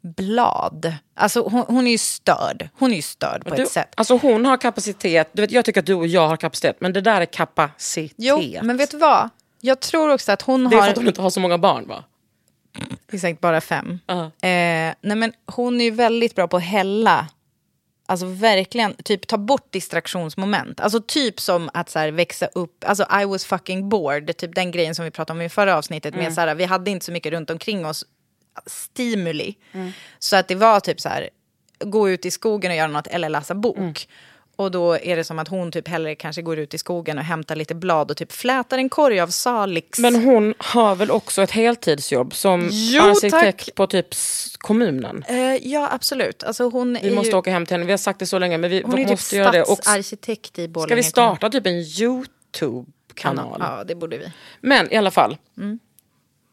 [0.00, 0.94] blad.
[1.16, 3.94] Alltså hon, hon är ju störd, hon är ju störd på Du, ett sätt.
[3.96, 6.92] Alltså hon har kapacitet, du vet, jag tycker att du och jag har kapacitet, men
[6.92, 8.14] det där är kapacitet.
[8.16, 9.28] Jo, men vet du vad?
[9.60, 10.84] Jag tror också att hon det är har...
[10.84, 12.04] för att hon inte har så många barn va?
[13.12, 13.98] Exakt, bara fem.
[14.06, 14.24] Ja.
[14.24, 17.26] Eh, nej men hon är ju väldigt bra på att hälla.
[18.10, 20.80] Alltså verkligen, typ ta bort distraktionsmoment.
[20.80, 24.70] Alltså typ som att så här, växa upp, alltså I was fucking bored, typ den
[24.70, 26.14] grejen som vi pratade om i förra avsnittet.
[26.14, 26.34] Med Mm.
[26.34, 28.04] så här, vi hade inte så mycket runt omkring oss
[28.66, 29.54] stimuli.
[29.72, 29.92] Mm.
[30.18, 31.30] Så att det var typ så här,
[31.78, 33.76] gå ut i skogen och göra något eller läsa bok.
[33.78, 33.94] Mm.
[34.58, 37.24] Och då är det som att hon typ hellre kanske går ut i skogen och
[37.24, 39.98] hämtar lite blad och typ flätar en korg av Salix.
[39.98, 43.74] Men hon har väl också ett heltidsjobb som Jo, arkitekt tack.
[43.74, 44.06] på typ
[44.58, 45.24] kommunen?
[45.28, 45.36] Eh,
[45.68, 46.42] ja, absolut.
[46.44, 47.36] Alltså hon Vi måste ju...
[47.36, 49.38] åka hem till henne, vi har sagt det så länge men vi Hon måste typ
[49.38, 49.62] göra det.
[49.62, 49.78] Och
[50.58, 53.56] i Borlänge ska vi starta typ en YouTube-kanal?
[53.60, 54.32] Ja, det borde vi.
[54.60, 55.78] Men i alla fall, Mm.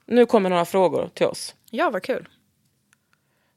[0.08, 1.56] nu kommer några frågor till oss.
[1.70, 2.28] Ja, vad kul.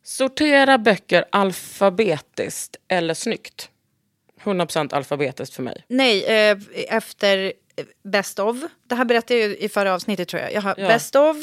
[0.05, 3.71] Sortera böcker alfabetiskt eller snyggt?
[4.45, 5.85] 100% alfabetiskt för mig.
[5.89, 8.57] Nej, eh, efter eh, Best of.
[8.89, 10.53] Det här berättade jag ju i förra avsnittet tror jag.
[10.53, 10.89] Jag har Ja.
[10.89, 11.37] Best of.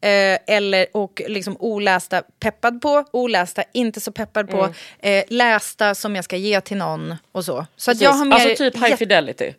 [0.00, 4.74] Eh, eller, och liksom olästa peppad på, olästa inte så peppad på, Mm.
[4.98, 7.66] eh, lästa som jag ska ge till någon och så.
[7.76, 8.34] Så att jag har mer...
[8.36, 9.54] Alltså typ high fidelity.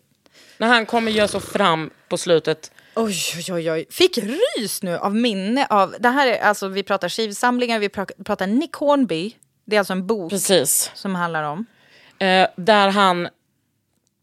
[0.57, 2.71] När han kommer göra så fram på slutet.
[2.95, 3.85] Oj, oj, oj, oj.
[3.89, 5.95] Fick rys nu av minne av...
[5.99, 9.31] Det här är alltså, vi pratar skivsamlingar, vi pra- pratar Nick Hornby.
[9.65, 10.91] Det är alltså en bok Precis.
[10.95, 11.65] som handlar om...
[12.19, 13.27] Eh, där han...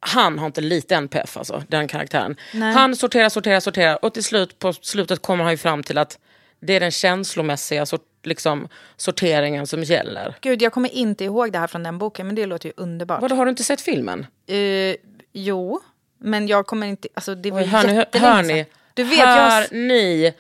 [0.05, 2.37] Han har inte lite NPF, alltså, den karaktären.
[2.55, 2.73] Nej.
[2.73, 6.19] Han sorterar, sorterar, sorterar och till slut på slutet kommer han ju fram till att
[6.61, 10.35] det är den känslomässiga sort, liksom, sorteringen som gäller.
[10.41, 13.23] Gud, jag kommer inte ihåg det här från den boken, men det låter ju underbart.
[13.23, 14.27] Vadå, har du inte sett filmen?
[14.47, 14.97] Eh,
[15.33, 15.81] jo,
[16.19, 17.09] men jag kommer inte...
[17.15, 19.73] Alltså, det var Oj, hör, ni, hör ni, Du vet, hör jag...
[19.73, 20.35] ni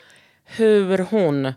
[0.44, 1.52] hur hon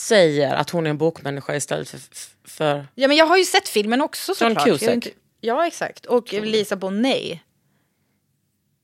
[0.00, 2.00] säger att hon är en bokmänniska istället för...
[2.44, 4.66] för Ja, men jag har ju sett filmen också John såklart.
[4.66, 4.94] Är Cusack.
[4.94, 5.10] inte-
[5.40, 6.06] Ja, exakt.
[6.06, 7.38] Och Lisa Bonet.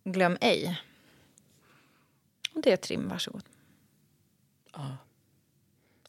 [0.04, 0.80] Glöm ej.
[2.54, 3.42] Och det är Trim, varsågod.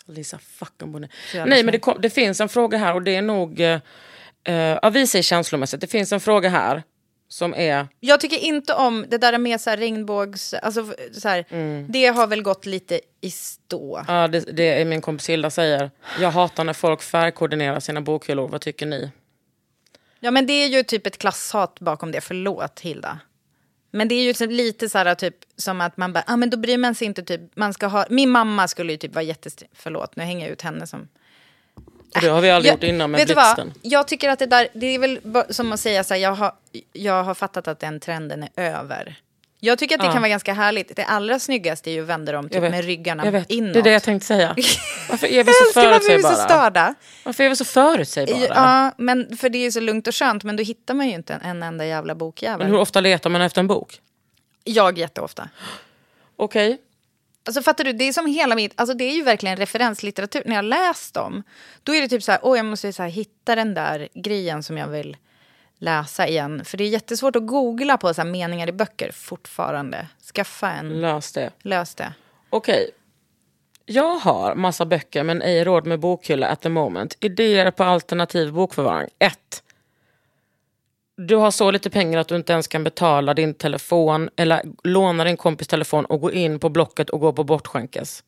[0.06, 1.12] Lisa fucking Bonet.
[1.34, 3.60] Nej, men det, kom, det finns en fråga här och det är nog...
[3.60, 3.80] Eh,
[4.54, 5.82] ja, vi säger känslomässigt.
[5.82, 6.84] Det finns en fråga här
[7.28, 7.88] som är...
[8.00, 10.54] Jag tycker inte om det där med så här regnbågs...
[10.54, 11.46] Alltså, så här,
[11.92, 14.04] Det har väl gått lite i stå.
[14.08, 15.92] Ja, det, det är min kompis Hilda säger.
[16.20, 18.48] Jag hatar när folk färgkoordinerar sina bokhyllor.
[18.48, 19.12] Vad tycker ni?
[20.20, 22.22] Ja, men det är ju typ ett klasshat bakom det.
[22.22, 23.20] Förlåt, Hilda.
[23.92, 26.50] Men det är ju så- lite så här typ som att man bara, ah, men
[26.50, 29.24] då bryr man sig inte typ, man ska ha, min mamma skulle ju typ vara
[29.24, 29.68] jättestri...
[29.74, 31.08] Förlåt, nu hänger jag ut henne som...
[32.16, 33.68] Och det har vi aldrig Jag- gjort innan med vet du blixten.
[33.68, 33.92] vad?
[33.92, 36.52] Jag tycker att det där, det är väl som att säga så här, jag har,
[36.94, 39.16] jag har fattat att den trenden är över.
[39.60, 40.14] Jag tycker att det Ja.
[40.14, 40.96] kan vara ganska härligt.
[40.96, 43.50] Det allra snyggaste är ju att vända dem typ med ryggarna Jag vet.
[43.50, 43.74] inåt.
[43.74, 44.56] Det är det jag tänkte säga.
[45.10, 46.60] Varför är vi så älskar varför vi är så förutsägbara?
[46.62, 46.96] störda.
[47.26, 48.48] Varför är vi så förutsägbara?
[48.56, 51.14] Ja, men för det är ju så lugnt och skönt, men då hittar man ju
[51.14, 52.58] inte en, en enda jävla bokjävel.
[52.60, 54.00] Men hur ofta letar man efter en bok?
[54.64, 55.50] Jag jätteofta.
[56.36, 56.78] Okej.
[57.48, 60.42] Alltså fattar du, det är som hela mitt, alltså det är ju verkligen referenslitteratur.
[60.46, 61.44] När jag läst dem,
[61.84, 64.64] då är det typ så här, åh jag måste så här, hitta den där grejen
[64.64, 65.18] som jag vill
[65.78, 66.66] läsa igen.
[66.66, 70.08] För det är jättesvårt att googla på så här meningar i böcker fortfarande.
[70.34, 71.52] Skaffa en, Lös det.
[71.62, 72.14] lös det.
[72.50, 72.92] Okej.
[73.86, 77.18] Jag har massa böcker men ej råd med bokhylla at the moment.
[77.20, 79.10] Idéer på alternativ bokförvaring.
[79.20, 79.64] 1.
[81.18, 85.24] Du har så lite pengar att du inte ens kan betala din telefon eller låna
[85.24, 88.24] din kompis telefon och gå in på Blocket och gå på bortskänkes.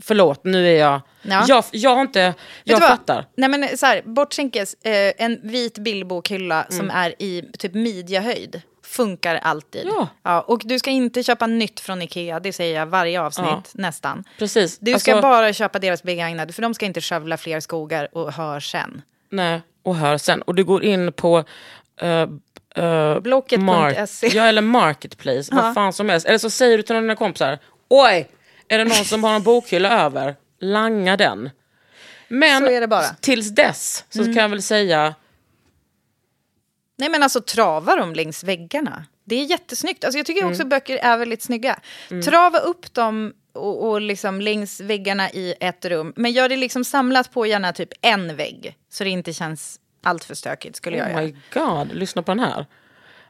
[0.00, 1.00] Förlåt, nu är jag...
[1.22, 1.44] Ja.
[1.48, 2.34] Jag, jag har inte...
[2.64, 3.26] Jag fattar.
[3.36, 6.96] Nej men så här, bortskänkes, eh, en vit bildbokhylla som Mm.
[6.96, 8.62] är i typ midjehöjd.
[8.84, 9.88] Funkar alltid.
[10.22, 10.40] Ja.
[10.40, 13.62] och du ska inte köpa nytt från Ikea, det säger jag varje avsnitt Ja.
[13.72, 14.24] nästan.
[14.38, 14.78] Precis.
[14.78, 18.32] Du ska Alltså- bara köpa deras begagnade, för de ska inte skövla fler skogar och
[18.32, 19.02] hör sen.
[19.30, 20.42] Nej, och hör sen.
[20.42, 21.44] Och du går in på...
[22.02, 22.28] Uh,
[22.84, 24.26] uh, Blocket.se.
[24.26, 25.54] Ja, eller Marketplace.
[25.54, 26.26] Vad fan som helst.
[26.26, 27.58] Eller så säger du till någon av dina kompisar.
[27.88, 28.28] Oj,
[28.68, 30.36] är det någon som har en bokhylla över?
[30.60, 31.50] Langa den.
[32.28, 33.02] Men Så är det bara.
[33.20, 34.34] tills dess så Mm.
[34.34, 35.14] kan jag väl säga...
[36.98, 39.04] Nej men alltså trava dem längs väggarna.
[39.24, 40.04] Det är jättesnyggt.
[40.04, 40.68] Alltså, jag tycker också Mm.
[40.68, 41.78] böcker är väldigt snygga.
[42.24, 46.12] Trava upp dem och, och liksom längs väggarna i ett rum.
[46.16, 48.76] Men gör det liksom samlat på gärna typ en vägg.
[48.90, 51.22] Så det inte känns allt för stökigt skulle jag Oh göra.
[51.22, 52.66] my god, lyssna på den här.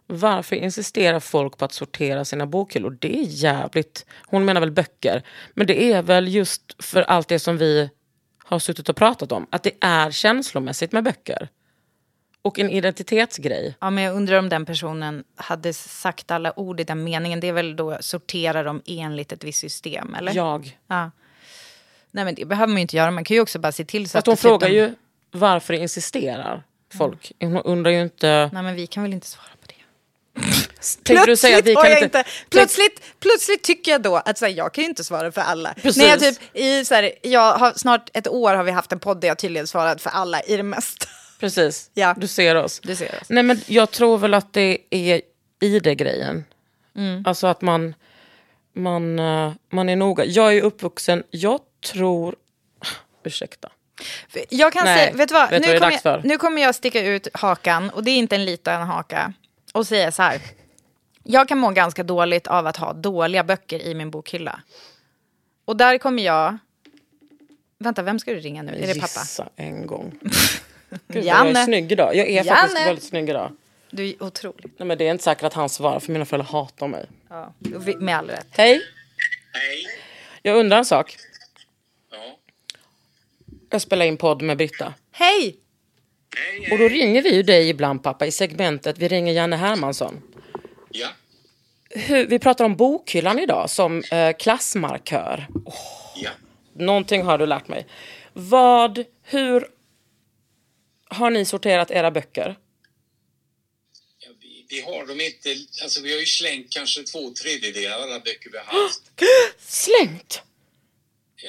[0.07, 2.97] Varför insisterar folk på att sortera sina bokhyllor?
[3.01, 4.07] Det är jävligt...
[4.27, 5.23] Hon menar väl böcker.
[5.55, 7.91] Men det är väl just för allt det som vi
[8.39, 9.47] har suttit och pratat om.
[9.51, 11.49] Att det är känslomässigt med böcker.
[12.43, 13.77] Och en identitetsgrej.
[13.81, 17.41] Ja, men jag undrar om den personen hade sagt alla ord i den meningen.
[17.41, 20.35] Det är väl då sortera dem enligt ett visst system, eller?
[20.35, 20.79] Jag.
[20.87, 21.11] Ja.
[22.11, 23.11] Nej, men det behöver man ju inte göra.
[23.11, 24.95] Man kan ju också bara se till så Att hon det typ frågar ju
[25.37, 26.63] varför insisterar
[26.95, 27.33] folk.
[27.41, 28.51] Hon undrar ju inte...
[28.53, 29.75] Nej, men vi kan väl inte svara på det.
[31.03, 32.05] Tänkte du kan inte...
[32.05, 32.25] inte...
[32.51, 35.75] Plötsligt, plötsligt tycker jag då att så här, jag kan ju inte svara för alla.
[35.75, 36.03] Precis.
[36.03, 38.99] När jag typ, i, så här, jag har, snart ett år har vi haft en
[38.99, 41.07] podd där jag tydligen svarat för alla i det mesta.
[41.41, 42.15] Precis, Ja.
[42.17, 42.81] du ser oss.
[42.81, 43.29] Du ser oss.
[43.29, 45.21] Nej men jag tror väl att det är
[45.61, 46.45] ID-grejen.
[46.97, 47.23] Mm.
[47.27, 47.95] Alltså att man,
[48.73, 50.25] man, eh, man är noga.
[50.25, 51.61] Jag är uppvuxen, jag
[51.93, 52.35] tror...
[53.25, 53.69] Ursäkta.
[54.49, 55.51] Jag kan Nej, säga, vet du vad?
[55.51, 58.37] vet nu, vad kommer jag, nu kommer jag sticka ut hakan, och det är inte
[58.37, 59.33] en liten haka,
[59.73, 60.41] och säga så här.
[61.29, 64.61] Jag kan må ganska dåligt av att ha dåliga böcker i min bokhylla.
[65.65, 66.59] Och där kommer jag...
[67.79, 68.73] Vänta, vem ska du ringa nu?
[68.73, 69.21] Är det pappa?
[69.21, 70.19] Gissa en gång.
[70.23, 71.61] Gud, vad jag Janne.
[71.61, 72.17] är snygg idag.
[72.17, 72.87] Jag är faktiskt Janne.
[72.87, 73.53] väldigt snygg idag.
[73.91, 74.71] Du är otrolig.
[74.79, 77.07] Nej, men det är inte säkert att han svarar för mina föräldrar hatar mig.
[77.29, 77.53] Ja,
[77.99, 78.47] med all rätt.
[78.51, 78.81] Hej!
[80.43, 81.17] Jag undrar en sak.
[83.71, 84.95] Jag spelar in podd med Britta.
[85.13, 85.57] Hej!
[86.71, 88.99] Och då ringer vi ju dig ibland pappa i segmentet.
[88.99, 90.23] Vi ringer Janne Hermansson.
[90.91, 91.09] Ja.
[91.91, 95.47] Hur, vi pratar om bokhyllan idag som eh, klassmarkör.
[96.17, 96.31] Ja.
[96.75, 97.87] Någonting har du lärt mig.
[98.33, 99.69] Vad, hur
[101.09, 102.57] har ni sorterat era böcker?
[104.19, 108.03] Ja, vi, vi har dem inte, alltså vi har ju slängt kanske två tredjedelar av
[108.03, 109.03] alla böcker vi har haft.
[109.59, 110.43] Slängt?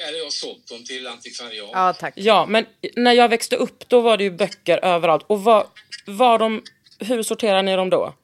[0.08, 1.68] Eller jag har sålt dem till antikvariat.
[1.72, 2.14] Ja, tack.
[2.16, 5.24] Ja, men när jag växte upp då var det ju böcker överallt.
[5.26, 5.66] Och var,
[6.06, 6.62] var de,
[6.98, 8.14] hur sorterar ni dem då?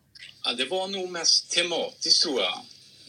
[0.44, 2.54] Ja, det var nog mest tematiskt tror jag.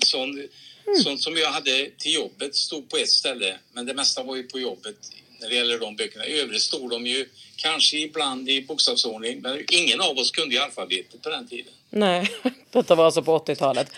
[0.05, 0.39] Sånt,
[0.87, 0.99] Mm.
[1.03, 4.43] sånt som jag hade till jobbet stod på ett ställe, men det mesta var ju
[4.43, 4.95] på jobbet
[5.41, 6.25] när det gäller de böckerna.
[6.25, 10.61] I övrigt stod de ju kanske ibland i bokstavsordning, men ingen av oss kunde ju
[10.61, 11.73] alfabetet på den tiden.
[11.89, 12.27] Nej,
[12.71, 13.91] detta var alltså på 80-talet.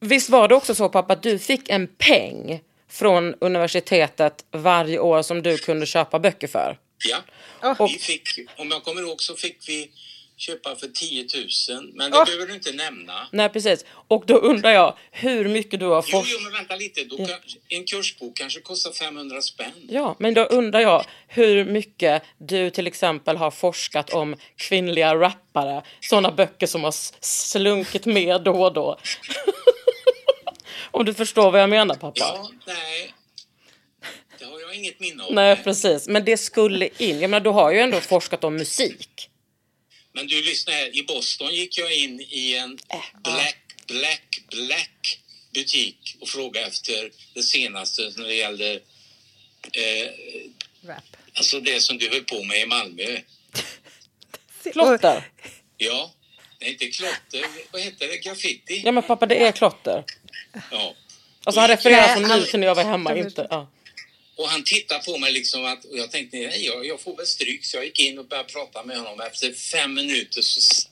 [0.00, 5.22] Visst var det också så pappa att du fick en peng från universitetet varje år
[5.22, 6.78] som du kunde köpa böcker för?
[7.62, 9.90] Ja, vi fick, om jag kommer ihåg så fick vi
[10.36, 11.26] köpa för 10
[11.70, 12.24] 000, men det Åh.
[12.24, 13.28] behöver du inte nämna.
[13.32, 13.84] Nej, precis.
[14.08, 16.28] Och då undrar jag hur mycket du har Jo, fått...
[16.32, 17.04] jo, men vänta lite.
[17.04, 17.36] Då kan,
[17.68, 19.72] en kursbok kanske kostar 500 spänn.
[19.88, 25.82] Ja, men då undrar jag hur mycket du till exempel har forskat om kvinnliga rappare.
[26.00, 28.98] Sådana böcker som har slunkit med då och då.
[30.90, 32.14] om du förstår vad jag menar pappa?
[32.16, 33.14] Ja, nej.
[34.38, 35.34] Det har jag inget minne av.
[35.34, 36.08] Nej, precis.
[36.08, 37.20] Men det skulle in.
[37.20, 39.30] Jag menar, du har ju ändå forskat om musik.
[40.12, 40.96] Men du, lyssna här.
[40.96, 45.18] I Boston gick jag in i en Äh, black, black, black
[45.54, 48.74] butik och frågade efter det senaste när det gäller
[49.72, 50.08] eh,
[50.88, 51.04] Rap.
[51.34, 53.18] alltså det som du höll på med i Malmö.
[54.72, 55.28] Klotter.
[55.76, 56.12] Ja,
[56.60, 57.46] nej inte klotter.
[57.70, 58.16] Vad heter det?
[58.16, 58.82] Graffiti?
[58.84, 60.04] Ja, men pappa, det är klotter.
[60.70, 60.94] Ja.
[61.44, 63.16] Alltså, han refererar från nu till när jag var hemma.
[63.16, 63.70] Inte, ja.
[64.36, 67.26] Och han tittade på mig liksom att, och jag tänkte nej, jag, jag får väl
[67.26, 67.64] stryk.
[67.64, 69.20] Så jag gick in och började prata med honom.
[69.20, 70.88] Efter fem minuter så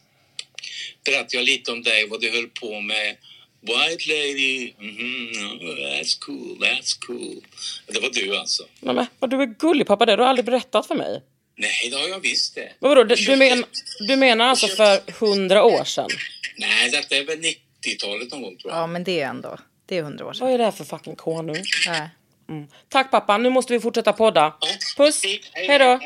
[1.04, 3.16] berättade jag lite om dig, vad du höll på med.
[3.60, 5.32] White lady, mhm,
[5.78, 7.44] that's cool, that's cool.
[7.86, 8.62] Det var du alltså.
[8.80, 11.22] Nej, men, vad du är gullig pappa, det har du aldrig berättat för mig.
[11.58, 12.72] Nej, det har jag visst det.
[12.78, 13.64] Vadå, du, du, men,
[14.08, 16.08] du menar alltså för hundra år sedan?
[16.56, 18.82] Nej, detta är väl 90-talet någon gång tror jag.
[18.82, 19.58] Ja, men det är ändå.
[19.86, 20.46] Det är hundra år sedan.
[20.46, 21.62] Vad är det här för fucking konung?
[21.86, 22.08] Nej.
[22.48, 22.68] Mm.
[22.88, 24.54] Tack pappa, nu måste vi fortsätta podda.
[24.96, 26.00] Puss, hej då.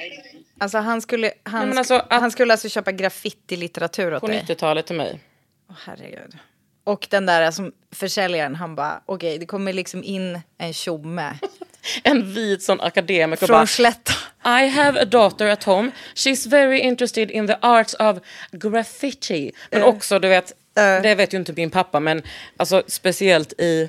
[0.58, 4.44] Alltså han skulle, han, Nej, alltså han skulle alltså köpa graffiti-litteratur åt På dig.
[4.48, 5.20] 90-talet till mig.
[5.70, 6.38] Åh, herregud.
[6.84, 11.38] Och den där som försäljaren, han bara, okej, det kommer liksom in en tjomme.
[12.02, 14.12] En vit sån akademiker Från bara, Slätta.
[14.44, 15.90] I have a daughter at home.
[16.14, 18.18] She's very interested in the arts of
[18.52, 19.52] graffiti.
[19.70, 19.86] Men Eh.
[19.88, 22.22] också, du vet, det vet ju inte min pappa, men
[22.56, 23.88] alltså speciellt i,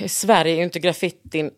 [0.00, 1.50] i Sverige är ju inte graffitin...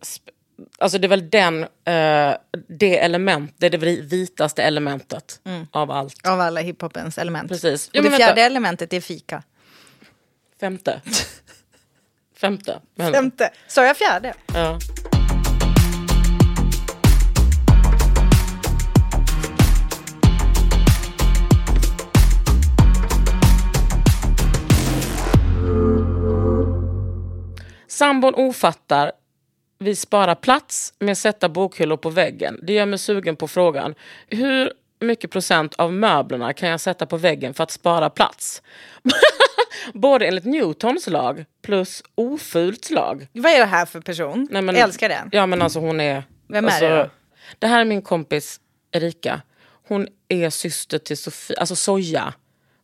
[0.79, 2.37] Alltså det är väl den, eh,
[2.69, 5.67] det element, det är det vitaste elementet Mm.
[5.71, 6.27] av allt.
[6.27, 7.49] Av alla hiphopens element.
[7.49, 7.89] Precis.
[7.89, 8.41] Och Ja, det fjärde vänta.
[8.41, 9.43] elementet är fika.
[10.61, 11.01] Femte.
[12.37, 12.81] Femte.
[12.99, 13.51] Femte.
[13.69, 14.35] Sa jag fjärde?
[14.55, 14.79] Ja.
[27.97, 29.13] Sambon ofattar.
[29.79, 32.59] Vi sparar plats med att sätta bokhyllor på väggen.
[32.63, 33.95] Det gör mig sugen på frågan.
[34.27, 38.63] Hur mycket procent av möblerna kan jag sätta på väggen för att spara plats?
[39.95, 43.29] Både enligt Newtons lag plus ofult lag.
[43.33, 44.49] Vad är det här för person?
[44.51, 45.29] Nej, men- jag älskar den.
[45.33, 46.25] Ja men alltså hon är...
[46.49, 47.11] Vem är alltså, det då?
[47.59, 48.61] Det här är min kompis
[48.93, 49.43] Erika.
[49.89, 52.35] Hon är syster till Sofia, alltså Soja.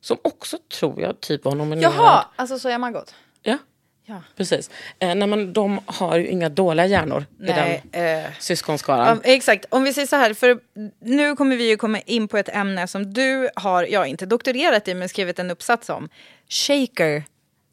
[0.01, 1.93] Som också tror jag typ var nominerad.
[1.93, 3.15] Jaha, alltså så är man gott.
[3.41, 3.57] Ja,
[4.05, 4.21] Ja.
[4.37, 4.69] precis.
[4.99, 9.21] Eh, nej men de har ju inga dåliga hjärnor i Nej, den eh, syskonskaran.
[9.23, 10.59] Ja, exakt, om vi säger så här, för
[10.99, 14.87] nu kommer vi ju komma in på ett ämne som du har, ja inte doktorerat
[14.87, 16.09] i, men skrivit en uppsats om.
[16.49, 17.23] Shaker.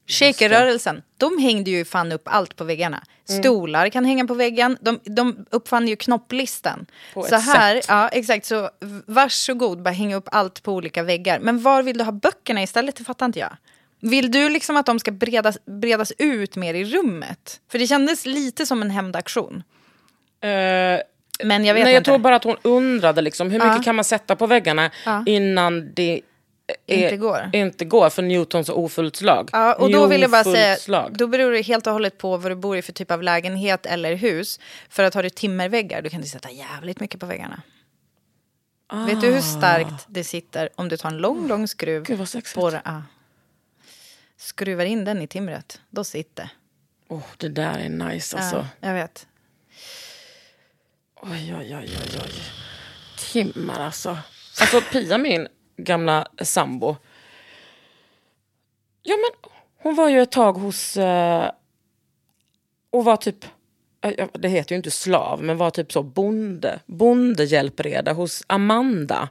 [0.09, 3.03] Shakerrörelsen, de hängde ju fan upp allt på väggarna.
[3.29, 3.43] Mm.
[3.43, 6.87] Stolar kan hänga på väggen, de, de uppfann ju knopplisten.
[7.15, 7.85] På så ett här, sätt.
[7.89, 8.71] ja exakt, så
[9.07, 11.39] varsågod, bara hänga upp allt på olika väggar.
[11.41, 12.97] Men var vill du ha böckerna istället?
[12.97, 13.57] Det fattar inte jag.
[14.01, 17.61] Vill du liksom att de ska bredas, bredas ut mer i rummet?
[17.71, 19.63] För det kändes lite som en hämndaktion.
[21.45, 22.05] Men jag vet Nej, jag inte.
[22.11, 23.83] tror bara att hon undrade liksom, hur mycket Ja.
[23.83, 25.23] kan man sätta på väggarna Ja.
[25.27, 26.21] innan det
[26.87, 27.51] är, Inte går.
[27.53, 29.49] inte går för Newtons ofullt lag.
[29.53, 31.13] Ja, och då vill jag bara säga, lag.
[31.19, 33.87] då beror det helt och hållet på vad du bor i för typ av lägenhet
[33.87, 34.61] eller hus.
[34.89, 37.63] För att har du timmerväggar, då kan du sätta jävligt mycket på väggarna.
[39.07, 42.03] Vet du hur starkt det sitter om du tar en lång, lång skruv?
[42.03, 42.05] Ah.
[42.07, 42.55] Gud vad sexigt.
[42.61, 43.03] på, ja.
[44.41, 46.49] Skruvar in den i timret, då sitter.
[47.09, 48.57] Åh, det där är nice alltså.
[48.57, 49.27] Ja, jag vet.
[51.23, 52.33] Oj, oj, oj, oj, oj.
[53.33, 54.19] Timmar alltså.
[54.61, 56.97] Alltså Pia, min gamla sambo.
[59.03, 59.51] Ja men
[59.83, 60.97] hon var ju ett tag hos...
[60.97, 61.51] Eh,
[62.91, 63.45] och var typ...
[64.01, 66.81] eh, Det heter ju inte slav, men var typ så bonde.
[66.87, 69.29] Bondehjälpreda hos Amanda.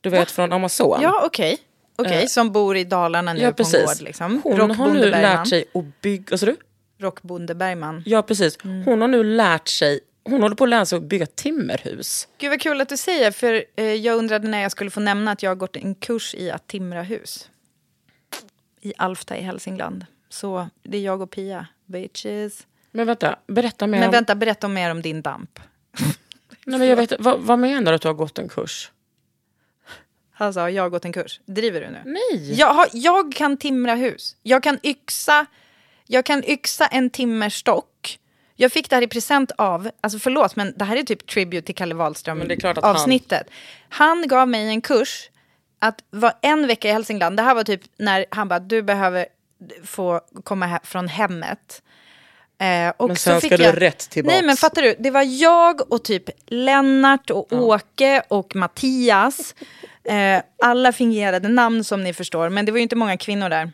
[0.00, 1.00] Du vet från Amazon.
[1.02, 1.58] Ja, okej.
[1.96, 3.86] Okej, Eh, som bor i Dalarna nu ja, på en precis.
[3.86, 4.00] gård.
[4.00, 4.40] Liksom.
[4.44, 6.24] Hon har nu lärt sig att bygga...
[6.30, 6.56] Vad sa du?
[6.98, 8.02] Rockbonde Bergman.
[8.06, 8.58] Ja, precis.
[8.64, 8.84] Mm.
[8.84, 10.00] Hon har nu lärt sig...
[10.24, 12.28] Hon håller på att lära sig att bygga timmerhus.
[12.38, 15.30] Gud vad kul att du säger, för eh, jag undrade när jag skulle få nämna
[15.30, 17.50] att jag har gått en kurs i att timra hus.
[18.80, 20.06] I Alfta i Hälsingland.
[20.28, 22.66] Så det är jag och Pia, bitches.
[22.90, 24.12] Men vänta, berätta mer Men om...
[24.12, 25.58] vänta, berätta mer om din damp.
[26.64, 28.90] Nej, men jag vet, vad, vad menar du att du har gått en kurs?
[30.36, 31.40] Alltså, jag har gått en kurs.
[31.46, 31.98] Driver du nu?
[32.04, 32.52] Nej.
[32.54, 34.36] Jag, har, jag kan timra hus.
[34.42, 35.46] Jag kan yxa,
[36.06, 38.18] jag kan yxa en timmerstock.
[38.56, 41.66] Jag fick det här i present av, alltså förlåt men det här är typ tribute
[41.66, 43.46] till Kalle Wahlström Men det är klart att han- avsnittet.
[43.88, 44.28] Han...
[44.28, 45.30] gav mig en kurs
[45.78, 47.36] att vara en vecka i Hälsingland.
[47.36, 49.26] Det här var typ när han bara, du behöver
[49.84, 51.82] få komma här från hemmet.
[52.58, 53.82] Eh, och Men så sen fick ska du jag...
[53.82, 54.34] rätt tillbaks.
[54.34, 59.54] Nej men fattar du, det var jag och typ Lennart och Åke och Mattias.
[60.08, 63.72] Eh, alla fingerade namn som ni förstår, men det var ju inte många kvinnor där.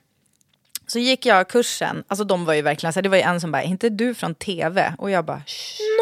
[0.87, 3.41] Så gick jag kursen, alltså de var ju verkligen så här, det var ju en
[3.41, 4.95] som bara, är inte du från tv?
[4.99, 5.43] Och jag bara,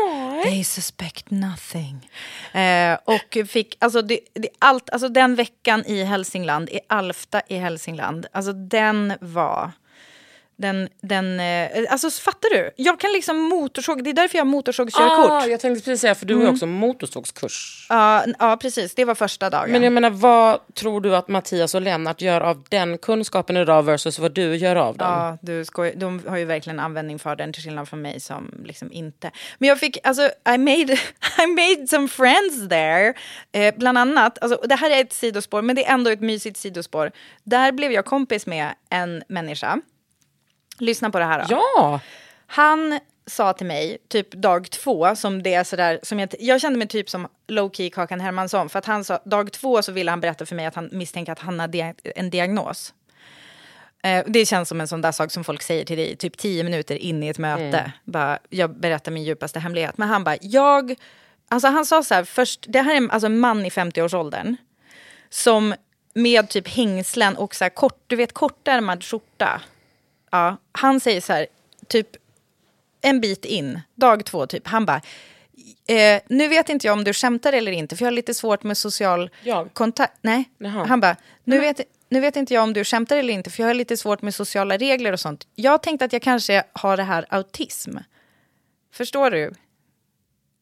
[0.00, 0.42] Nej.
[0.42, 2.10] they suspect nothing.
[2.52, 7.56] Eh, och fick, alltså, det, det, allt, alltså den veckan i Hälsingland, i Alfta i
[7.56, 9.70] Hälsingland, alltså den var...
[10.60, 12.70] Den, den, eh, alltså fattar du?
[12.76, 15.30] Jag kan liksom motorsåg, det är därför jag har motorsågskörkort.
[15.30, 16.52] Ah, jag tänkte precis säga, för du har Mm.
[16.54, 17.86] också motorsågskurs.
[17.88, 18.94] Ja, ja, precis.
[18.94, 19.70] Det var första dagen.
[19.72, 23.82] Men jag menar, vad tror du att Mattias och Lennart gör av den kunskapen idag
[23.82, 25.08] versus vad du gör av den?
[25.08, 28.54] Ja, du skoj, de har ju verkligen användning för den till skillnad från mig som
[28.64, 29.30] liksom inte.
[29.58, 30.22] Men jag fick, alltså,
[30.54, 30.92] I made,
[31.42, 33.14] I made some friends there.
[33.52, 36.56] Eh, bland annat, alltså, det här är ett sidospår, men det är ändå ett mysigt
[36.56, 37.10] sidospår.
[37.44, 39.80] Där blev jag kompis med en människa.
[40.80, 41.44] Lyssna på det här då.
[41.50, 42.00] Ja!
[42.46, 46.78] Han sa till mig, typ dag två, som det är sådär, som jag, jag kände
[46.78, 50.20] mig typ som low-key Kakan Hermansson, för att han sa, dag två så ville han
[50.20, 52.94] berätta för mig att han misstänker att han har dia- en diagnos.
[54.02, 56.64] Eh, det känns som en sån där sak som folk säger till dig typ tio
[56.64, 57.62] minuter in i ett möte.
[57.78, 57.90] Mm.
[58.04, 59.98] Bara, jag berättar min djupaste hemlighet.
[59.98, 60.94] Men han bara, jag...
[61.48, 64.56] Alltså han sa så här, först, det här är en- alltså en man i 50-årsåldern.
[65.28, 65.74] Som
[66.14, 69.60] med typ hängslen och så här kort, du vet kortärmad skjorta.
[70.30, 71.46] Ja, han säger så här,
[71.88, 72.08] typ
[73.00, 75.00] en bit in, dag två typ, han bara,
[75.88, 78.62] eh, nu vet inte jag om du skämtar eller inte, för jag har lite svårt
[78.62, 79.30] med social
[79.72, 80.18] kontakt.
[80.22, 80.86] Nej, Jaha.
[80.86, 83.68] han bara, nu vet, nu vet inte jag om du skämtar eller inte, för jag
[83.68, 85.46] har lite svårt med sociala regler och sånt.
[85.54, 87.96] Jag tänkte att jag kanske har det här autism.
[88.92, 89.52] Förstår du?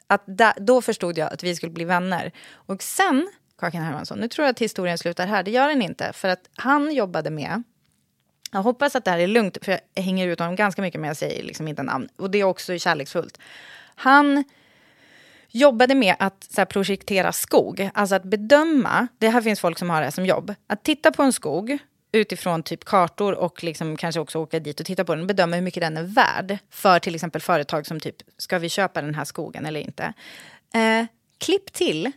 [0.07, 2.33] Att da, då förstod jag att vi skulle bli vänner.
[2.53, 5.43] Och sen, Kakan Hermansson, nu tror jag att historien slutar här.
[5.43, 7.63] Det gör den inte, för att han jobbade med
[8.51, 11.09] jag hoppas att det här är lugnt, för jag hänger ut honom ganska mycket, men
[11.09, 12.09] jag säger liksom inte namn.
[12.17, 13.39] Och det är också kärleksfullt.
[13.95, 14.45] Han
[15.51, 19.91] jobbade med att så här, projektera skog, alltså att bedöma, det här finns folk som
[19.91, 21.79] har det som jobb, att titta på en skog
[22.13, 25.57] utifrån typ kartor och liksom kanske också åka dit och titta på den och bedöma
[25.57, 29.15] hur mycket den är värd för till exempel företag som typ, ska vi köpa den
[29.15, 30.13] här skogen eller inte?
[30.75, 31.07] Eh,
[31.39, 32.13] klipp till,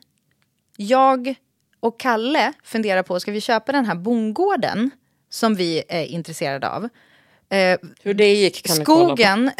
[0.77, 1.35] jag
[1.79, 4.91] och Kalle funderar på, ska vi köpa den här bondgården
[5.31, 6.89] som vi är intresserade av?
[7.49, 9.05] Eh, Hur det gick kan ni kolla på.
[9.05, 9.51] skogen,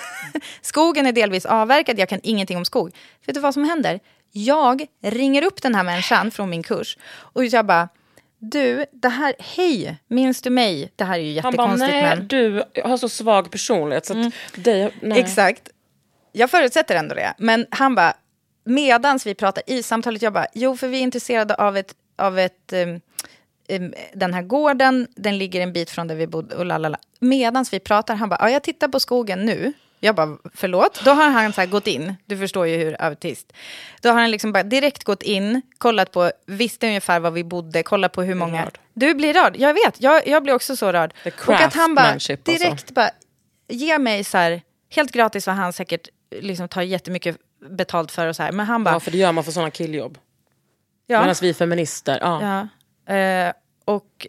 [0.62, 2.94] skogen är delvis avverkad, jag kan ingenting om skog.
[3.26, 4.00] Vet du vad som händer?
[4.32, 7.88] Jag ringer upp den här människan från min kurs och jag bara,
[8.38, 10.92] du, det här, hej, minns du mig?
[10.96, 12.12] Det här är ju Han bara, jättekonstigt nej, men...
[12.12, 12.26] Mm.
[12.28, 14.92] du har så svag personlighet så att dig.
[15.02, 15.68] Exakt.
[16.32, 17.34] Jag förutsätter ändå det.
[17.38, 18.14] Men han bara,
[18.64, 22.38] medans vi pratar i samtalet, jag bara, jo för vi är intresserade av ett, av
[22.38, 23.00] ett um,
[24.14, 26.98] den här gården, den ligger en bit från där vi bodde och lalala.
[27.18, 29.72] Medans vi pratar, han bara, ja jag tittar på skogen nu.
[30.00, 31.00] Jag bara, förlåt?
[31.04, 33.52] Då har han så gått in, du förstår ju hur autist.
[34.02, 37.82] Då har han liksom bara direkt gått in, kollat på, visste ungefär var vi bodde,
[37.82, 38.70] kollat på hur många...
[38.94, 41.14] Du blir rörd, jag vet, jag, jag blir också så rörd.
[41.46, 42.36] Och att han bara alltså.
[42.42, 43.10] direkt bara
[43.68, 47.36] ger mig så här, helt gratis vad han säkert liksom tar jättemycket
[47.70, 48.52] betalt för och så här.
[48.52, 50.18] Men han bara, Ja, för det gör man för sådana killjobb.
[51.06, 51.20] Ja.
[51.20, 52.42] Medan vi feminister, ja.
[52.42, 52.68] Ja.
[53.06, 53.52] Eh,
[53.84, 54.26] och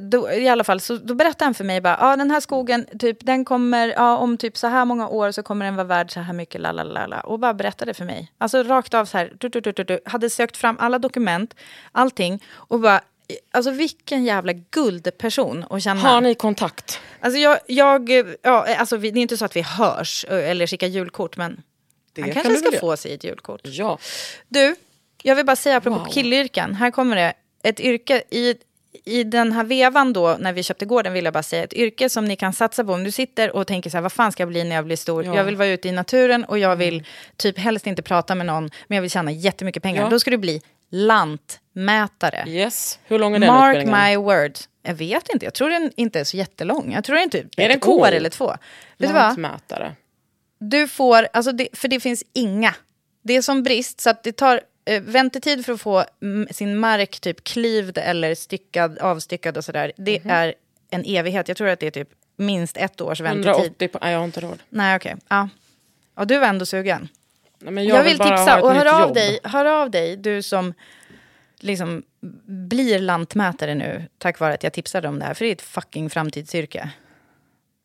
[0.00, 2.86] då, i alla fall, så då berättade han för mig bara, ah, den här skogen,
[2.98, 6.12] typ, den kommer, ja, om typ så här många år så kommer den vara värd
[6.12, 7.20] så här mycket, lalalala.
[7.20, 8.32] Och bara berättade för mig.
[8.38, 11.54] Alltså rakt av så här, du, du, du, hade sökt fram alla dokument,
[11.92, 12.42] allting.
[12.52, 13.00] Och bara,
[13.52, 16.00] alltså vilken jävla guldperson att känna.
[16.00, 17.00] Har ni kontakt?
[17.20, 18.10] Alltså jag, jag
[18.42, 21.62] ja, alltså vi, det är inte så att vi hörs eller skickar julkort, men
[22.12, 23.60] Det han kan kanske du ska få sig ett julkort.
[23.64, 23.98] Ja.
[24.48, 24.76] Du,
[25.22, 26.06] jag vill bara säga apropå Wow.
[26.12, 26.74] killyrken.
[26.74, 27.32] Här kommer det.
[27.64, 28.54] Ett yrke i,
[29.04, 31.64] i den här vevan då, när vi köpte gården, vill jag bara säga.
[31.64, 32.92] Ett yrke som ni kan satsa på.
[32.92, 34.96] Om du sitter och tänker så här, vad fan ska jag bli när jag blir
[34.96, 35.24] stor?
[35.24, 35.36] Ja.
[35.36, 37.06] Jag vill vara ute i naturen och jag vill
[37.36, 40.02] typ helst inte prata med någon, men jag vill tjäna jättemycket pengar.
[40.02, 40.08] Ja.
[40.08, 42.44] Då ska du bli lantmätare.
[42.48, 42.98] Yes.
[43.04, 44.10] Hur lång är den Mark utbildningen?
[44.10, 44.68] my words.
[44.82, 46.92] Jag vet inte, jag tror den inte är så jättelång.
[46.92, 48.06] Jag tror den är typ Är ett år cool?
[48.06, 48.46] eller två.
[48.46, 48.58] Vet
[48.98, 49.14] du vad?
[49.14, 49.92] Lantmätare.
[50.58, 52.74] Du får, alltså det, för det finns inga.
[53.22, 56.78] Det är som brist, så att det tar eh, väntetid för att få mm, sin
[56.78, 59.92] mark typ klyvd eller styckad, avstyckad och sådär.
[59.96, 60.30] Det Mhm.
[60.30, 60.54] är
[60.90, 61.48] en evighet.
[61.48, 63.46] Jag tror att det är typ minst ett års väntetid.
[63.54, 64.58] 180 på, nej, jag har inte råd.
[64.68, 65.16] Nej, okej.
[65.28, 65.48] Ja.
[66.14, 67.08] Och du var ändå sugen.
[67.58, 69.14] Nej, Jag, jag, vill ha tipsa och hör av, jobb.
[69.14, 70.74] dig, hör av dig, du som
[71.60, 72.02] liksom
[72.46, 75.34] blir lantmätare nu tack vare att jag tipsade om det här.
[75.34, 76.90] För det är ett fucking framtidsyrke.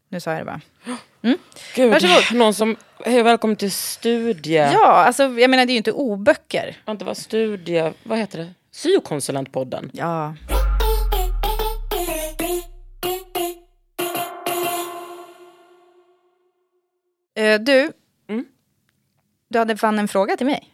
[0.10, 0.62] Nu sa jag det bara.
[1.22, 2.40] Gud, Varsågod.
[2.40, 4.54] någon som, hej välkommen till studie...
[4.56, 6.78] Ja, alltså jag menar det är ju inte oböcker.
[6.86, 7.92] Vänta, vad studie...
[8.04, 8.54] Vad heter det?
[8.72, 9.92] Syokonsulentpodden.
[9.94, 10.36] Ja.
[17.36, 17.92] Eh, du,
[18.30, 18.46] Mm.
[19.48, 20.74] du hade fan en fråga till mig.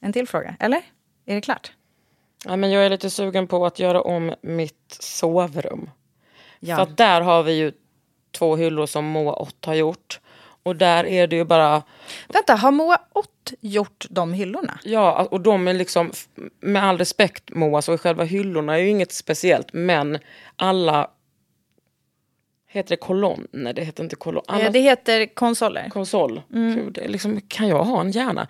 [0.00, 0.82] En till fråga, eller?
[1.26, 1.72] Är det klart?
[2.44, 5.90] Ja, men jag är lite sugen på att göra om mitt sovrum.
[6.60, 6.76] Ja.
[6.76, 7.72] För att där har vi ju
[8.36, 10.20] två hyllor som Moa 8 har gjort.
[10.62, 11.82] Och där är det ju bara...
[12.28, 14.78] Vänta, har Moa Ott gjort de hyllorna?
[14.84, 16.12] Ja, och de är liksom,
[16.60, 19.72] med all respekt Moa, så själva hyllorna är ju inget speciellt.
[19.72, 20.18] Men
[20.56, 21.10] alla...
[22.68, 23.46] Heter det kolonn?
[23.52, 24.44] Nej, det heter inte kolonn.
[24.48, 25.88] Alla Eh, Det heter konsoler.
[25.88, 26.42] konsol.
[26.52, 26.74] Mm.
[26.74, 28.46] Gud, det är liksom, kan jag ha en hjärna?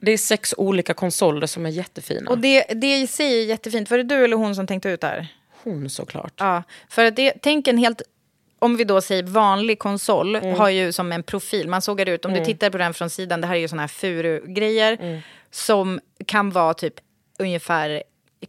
[0.00, 2.30] Det är sex olika konsoler som är jättefina.
[2.30, 3.90] Och det, det i sig är jättefint.
[3.90, 5.26] Var det du eller hon som tänkte ut det här?
[5.64, 6.32] Hon såklart.
[6.36, 8.02] Ja, för att det, tänk en helt,
[8.66, 10.58] om vi då säger vanlig konsol, Mm.
[10.58, 11.68] har ju som en profil.
[11.68, 12.40] Man sågar ut, om Mm.
[12.44, 16.50] du tittar på den från sidan, det här är ju såna här furu-grejer som kan
[16.50, 16.94] vara typ
[17.38, 18.02] ungefär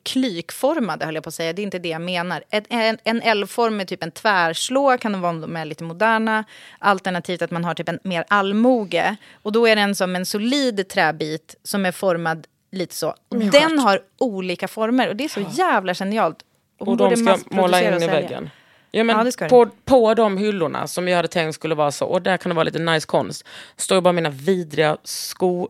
[0.03, 1.53] klykformade, höll jag på att säga.
[1.53, 2.43] Det är inte det jag menar.
[2.49, 5.83] En, en, en L-form med typ en tvärslå kan det vara om de är lite
[5.83, 6.43] moderna.
[6.79, 9.15] Alternativt att man har typ en mer allmoge.
[9.43, 13.15] Och då är den som en solid träbit som är formad lite så.
[13.29, 16.37] Och Min den har olika former och det är så jävla genialt.
[16.79, 18.49] Och borde de ska måla in och i väggen.
[18.91, 22.05] Ja, men Ja, det på, på de hyllorna som jag hade tänkt skulle vara så,
[22.05, 25.69] och där kan det vara lite nice konst, står ju bara mina vidriga sko...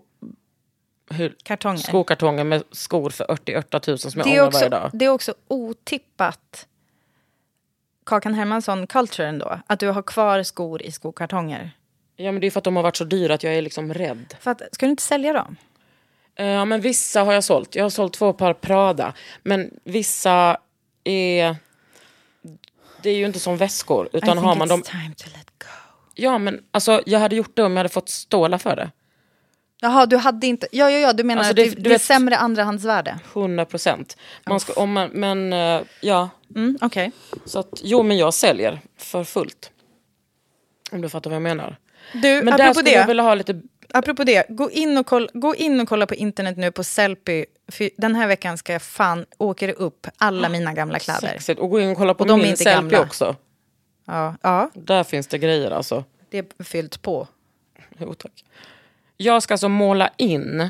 [1.10, 1.78] Hur, Kartonger.
[1.78, 4.90] Skokartonger med skor för 88 000 som jag ångrar varje dag.
[4.94, 6.68] det är också otippat
[8.06, 9.60] Kakan Hermansson-culture ändå.
[9.68, 11.72] Att du har kvar skor i skokartonger.
[12.16, 13.94] Ja men det är för att de har varit så dyra att jag är liksom
[13.94, 14.36] rädd.
[14.40, 15.56] För att, ska du inte sälja dem?
[16.36, 17.76] Eh, Ja men vissa har jag sålt.
[17.76, 19.14] Jag har sålt två par Prada.
[19.44, 20.58] Men vissa
[21.04, 21.56] är...
[23.02, 24.06] Det är ju inte som väskor.
[24.14, 24.82] I Utan think har man dem...
[24.82, 25.66] time to let go.
[26.16, 28.92] Ja men alltså jag hade gjort det om jag hade fått ståla för det.
[29.82, 30.68] Jaha, du hade inte...
[30.72, 33.20] Ja, ja, ja, du menar Alltså, att det- det, du det är vet- sämre andrahandsvärde?
[33.34, 34.18] 100 procent.
[34.46, 36.30] Man ska, om man, men eh, ja.
[36.56, 37.12] Mm, Okej.
[37.46, 39.72] Så att, jo men jag säljer för fullt.
[40.92, 41.78] Om du fattar vad jag menar.
[42.14, 43.62] Du, Men där apropå skulle det, jag vilja ha lite...
[43.94, 47.46] apropå det gå, in och koll, gå in och kolla på internet nu på Sellpy.
[47.68, 51.28] För den här veckan ska jag fan åka upp alla mina gamla kläder.
[51.28, 51.60] Sexigt.
[51.60, 53.02] Och gå in och kolla på Och de min selfie gamla.
[53.02, 53.36] också.
[54.06, 56.04] Ja, ja, Där finns det grejer alltså.
[56.30, 57.28] det är fyllt på.
[57.98, 58.46] Jo, tack.
[59.18, 60.70] Jag ska alltså måla in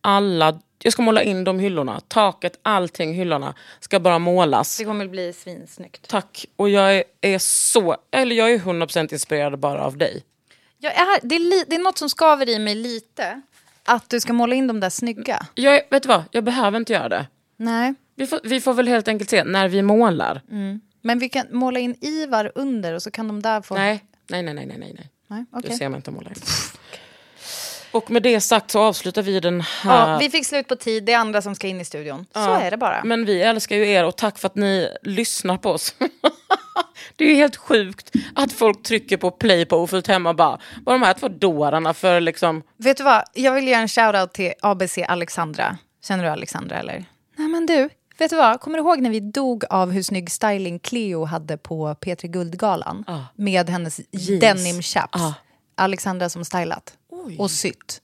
[0.00, 0.58] alla...
[0.82, 2.00] Jag ska måla in de hyllorna.
[2.08, 4.78] Taket, allting, hyllorna ska bara målas.
[4.78, 6.08] Det kommer bli svinsnyggt.
[6.08, 6.46] Tack.
[6.56, 7.96] Och jag är, är så...
[8.10, 10.24] Eller jag är 100% inspirerad bara av dig.
[10.78, 13.40] Jag är, det, är li, det är något som skaver i mig lite.
[13.84, 15.46] Att du ska måla in de där snygga.
[15.54, 16.22] Jag, vet du vad?
[16.30, 17.26] Jag behöver inte göra det.
[17.56, 17.94] Nej.
[18.14, 20.42] Vi får, vi får väl helt enkelt se när vi målar.
[20.50, 20.80] Mm.
[21.02, 23.74] Men vi kan måla in Ivar under och så kan de där få...
[23.74, 25.10] Nej, nej, nej, nej, nej, nej.
[25.26, 26.36] Nej, Du ser mig inte måla in.
[27.92, 30.12] Och med det sagt så avslutar vi den här...
[30.12, 32.26] Ja, vi fick slut på tid, det är andra som ska in i studion.
[32.32, 33.04] Så Ja, är det bara.
[33.04, 35.94] Men vi älskar ju er och tack för att ni lyssnar på oss.
[37.16, 40.58] det är ju helt sjukt att folk trycker på play på Ofullt hemma och bara,
[40.84, 42.62] vad de här två dårarna för liksom...
[42.76, 45.78] Vet du vad, jag vill göra en shoutout till ABC Alexandra.
[46.04, 47.04] Känner du Alexandra eller?
[47.36, 47.88] Nej men du,
[48.18, 48.60] vet du vad?
[48.60, 53.04] Kommer du ihåg när vi dog av hur snygg styling Cleo hade på P3 Guldgalan?
[53.34, 54.40] Med hennes Jeans.
[54.40, 55.22] denim chaps.
[55.22, 55.34] Ah.
[55.74, 56.92] Alexandra som stylat
[57.38, 58.02] och sytt.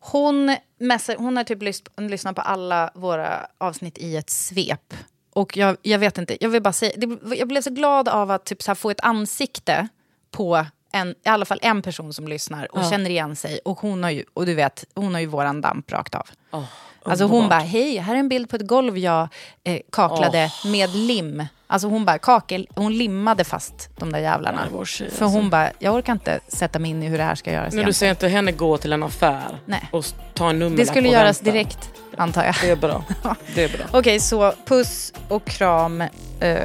[0.00, 4.94] Hon, messar, hon har typ lys- lyssnat på alla våra avsnitt i ett svep.
[5.32, 8.30] Och jag, jag vet inte, jag vill bara säga, det, jag blev så glad av
[8.30, 9.88] att typ så få ett ansikte
[10.30, 12.90] på en, i alla fall en person som lyssnar och Ja.
[12.90, 13.58] känner igen sig.
[13.64, 16.28] Och hon har ju, och du vet, hon har ju våran damp rakt av.
[16.52, 16.64] Oh,
[17.02, 19.28] Alltså hon bara, hej, här är en bild på ett golv jag
[19.64, 21.44] eh, kaklade med lim.
[21.68, 24.60] Alltså hon bara, kakel, hon limmade fast de där jävlarna.
[24.72, 25.38] Vår tjej, För alltså.
[25.38, 27.66] hon bara, jag orkar inte sätta mig in i hur det här ska göras.
[27.72, 29.88] Men igen." du ser inte henne gå till en affär Nej.
[29.92, 30.04] och
[30.34, 31.52] ta en nummerlapp Det skulle och göras vänta.
[31.52, 31.78] direkt,
[32.16, 32.54] antar jag.
[32.62, 33.04] Det är bra.
[33.54, 33.86] Det är bra.
[33.92, 36.00] Okej, så puss och kram.
[36.40, 36.58] Eh,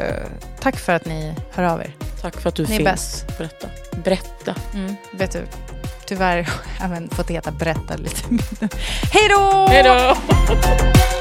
[0.59, 1.95] tack för att ni hör av er.
[2.21, 2.89] Tack för att du Ni är finns.
[2.89, 3.37] bäst.
[3.37, 3.67] Berätta.
[4.03, 4.55] Berätta.
[4.73, 5.41] Mm, vet du,
[6.05, 8.21] tyvärr har jag även fått heta berätta lite.
[9.13, 9.67] Hej då!
[9.69, 10.15] Hej då!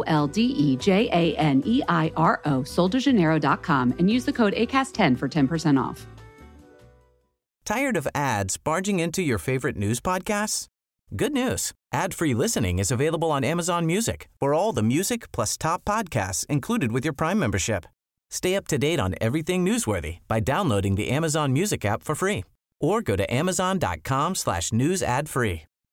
[0.07, 4.53] L D E J A N E I R O, soldejaneiro.com, and use the code
[4.53, 6.05] ACAST10 for 10% off.
[7.65, 10.67] Tired of ads barging into your favorite news podcasts?
[11.15, 11.73] Good news.
[11.93, 16.91] Ad-free listening is available on Amazon Music for all the music plus top podcasts included
[16.91, 17.85] with your Prime membership.
[18.29, 22.43] Stay up to date on everything newsworthy by downloading the Amazon Music app for free
[22.79, 25.63] or go to amazon.com slash news ad free.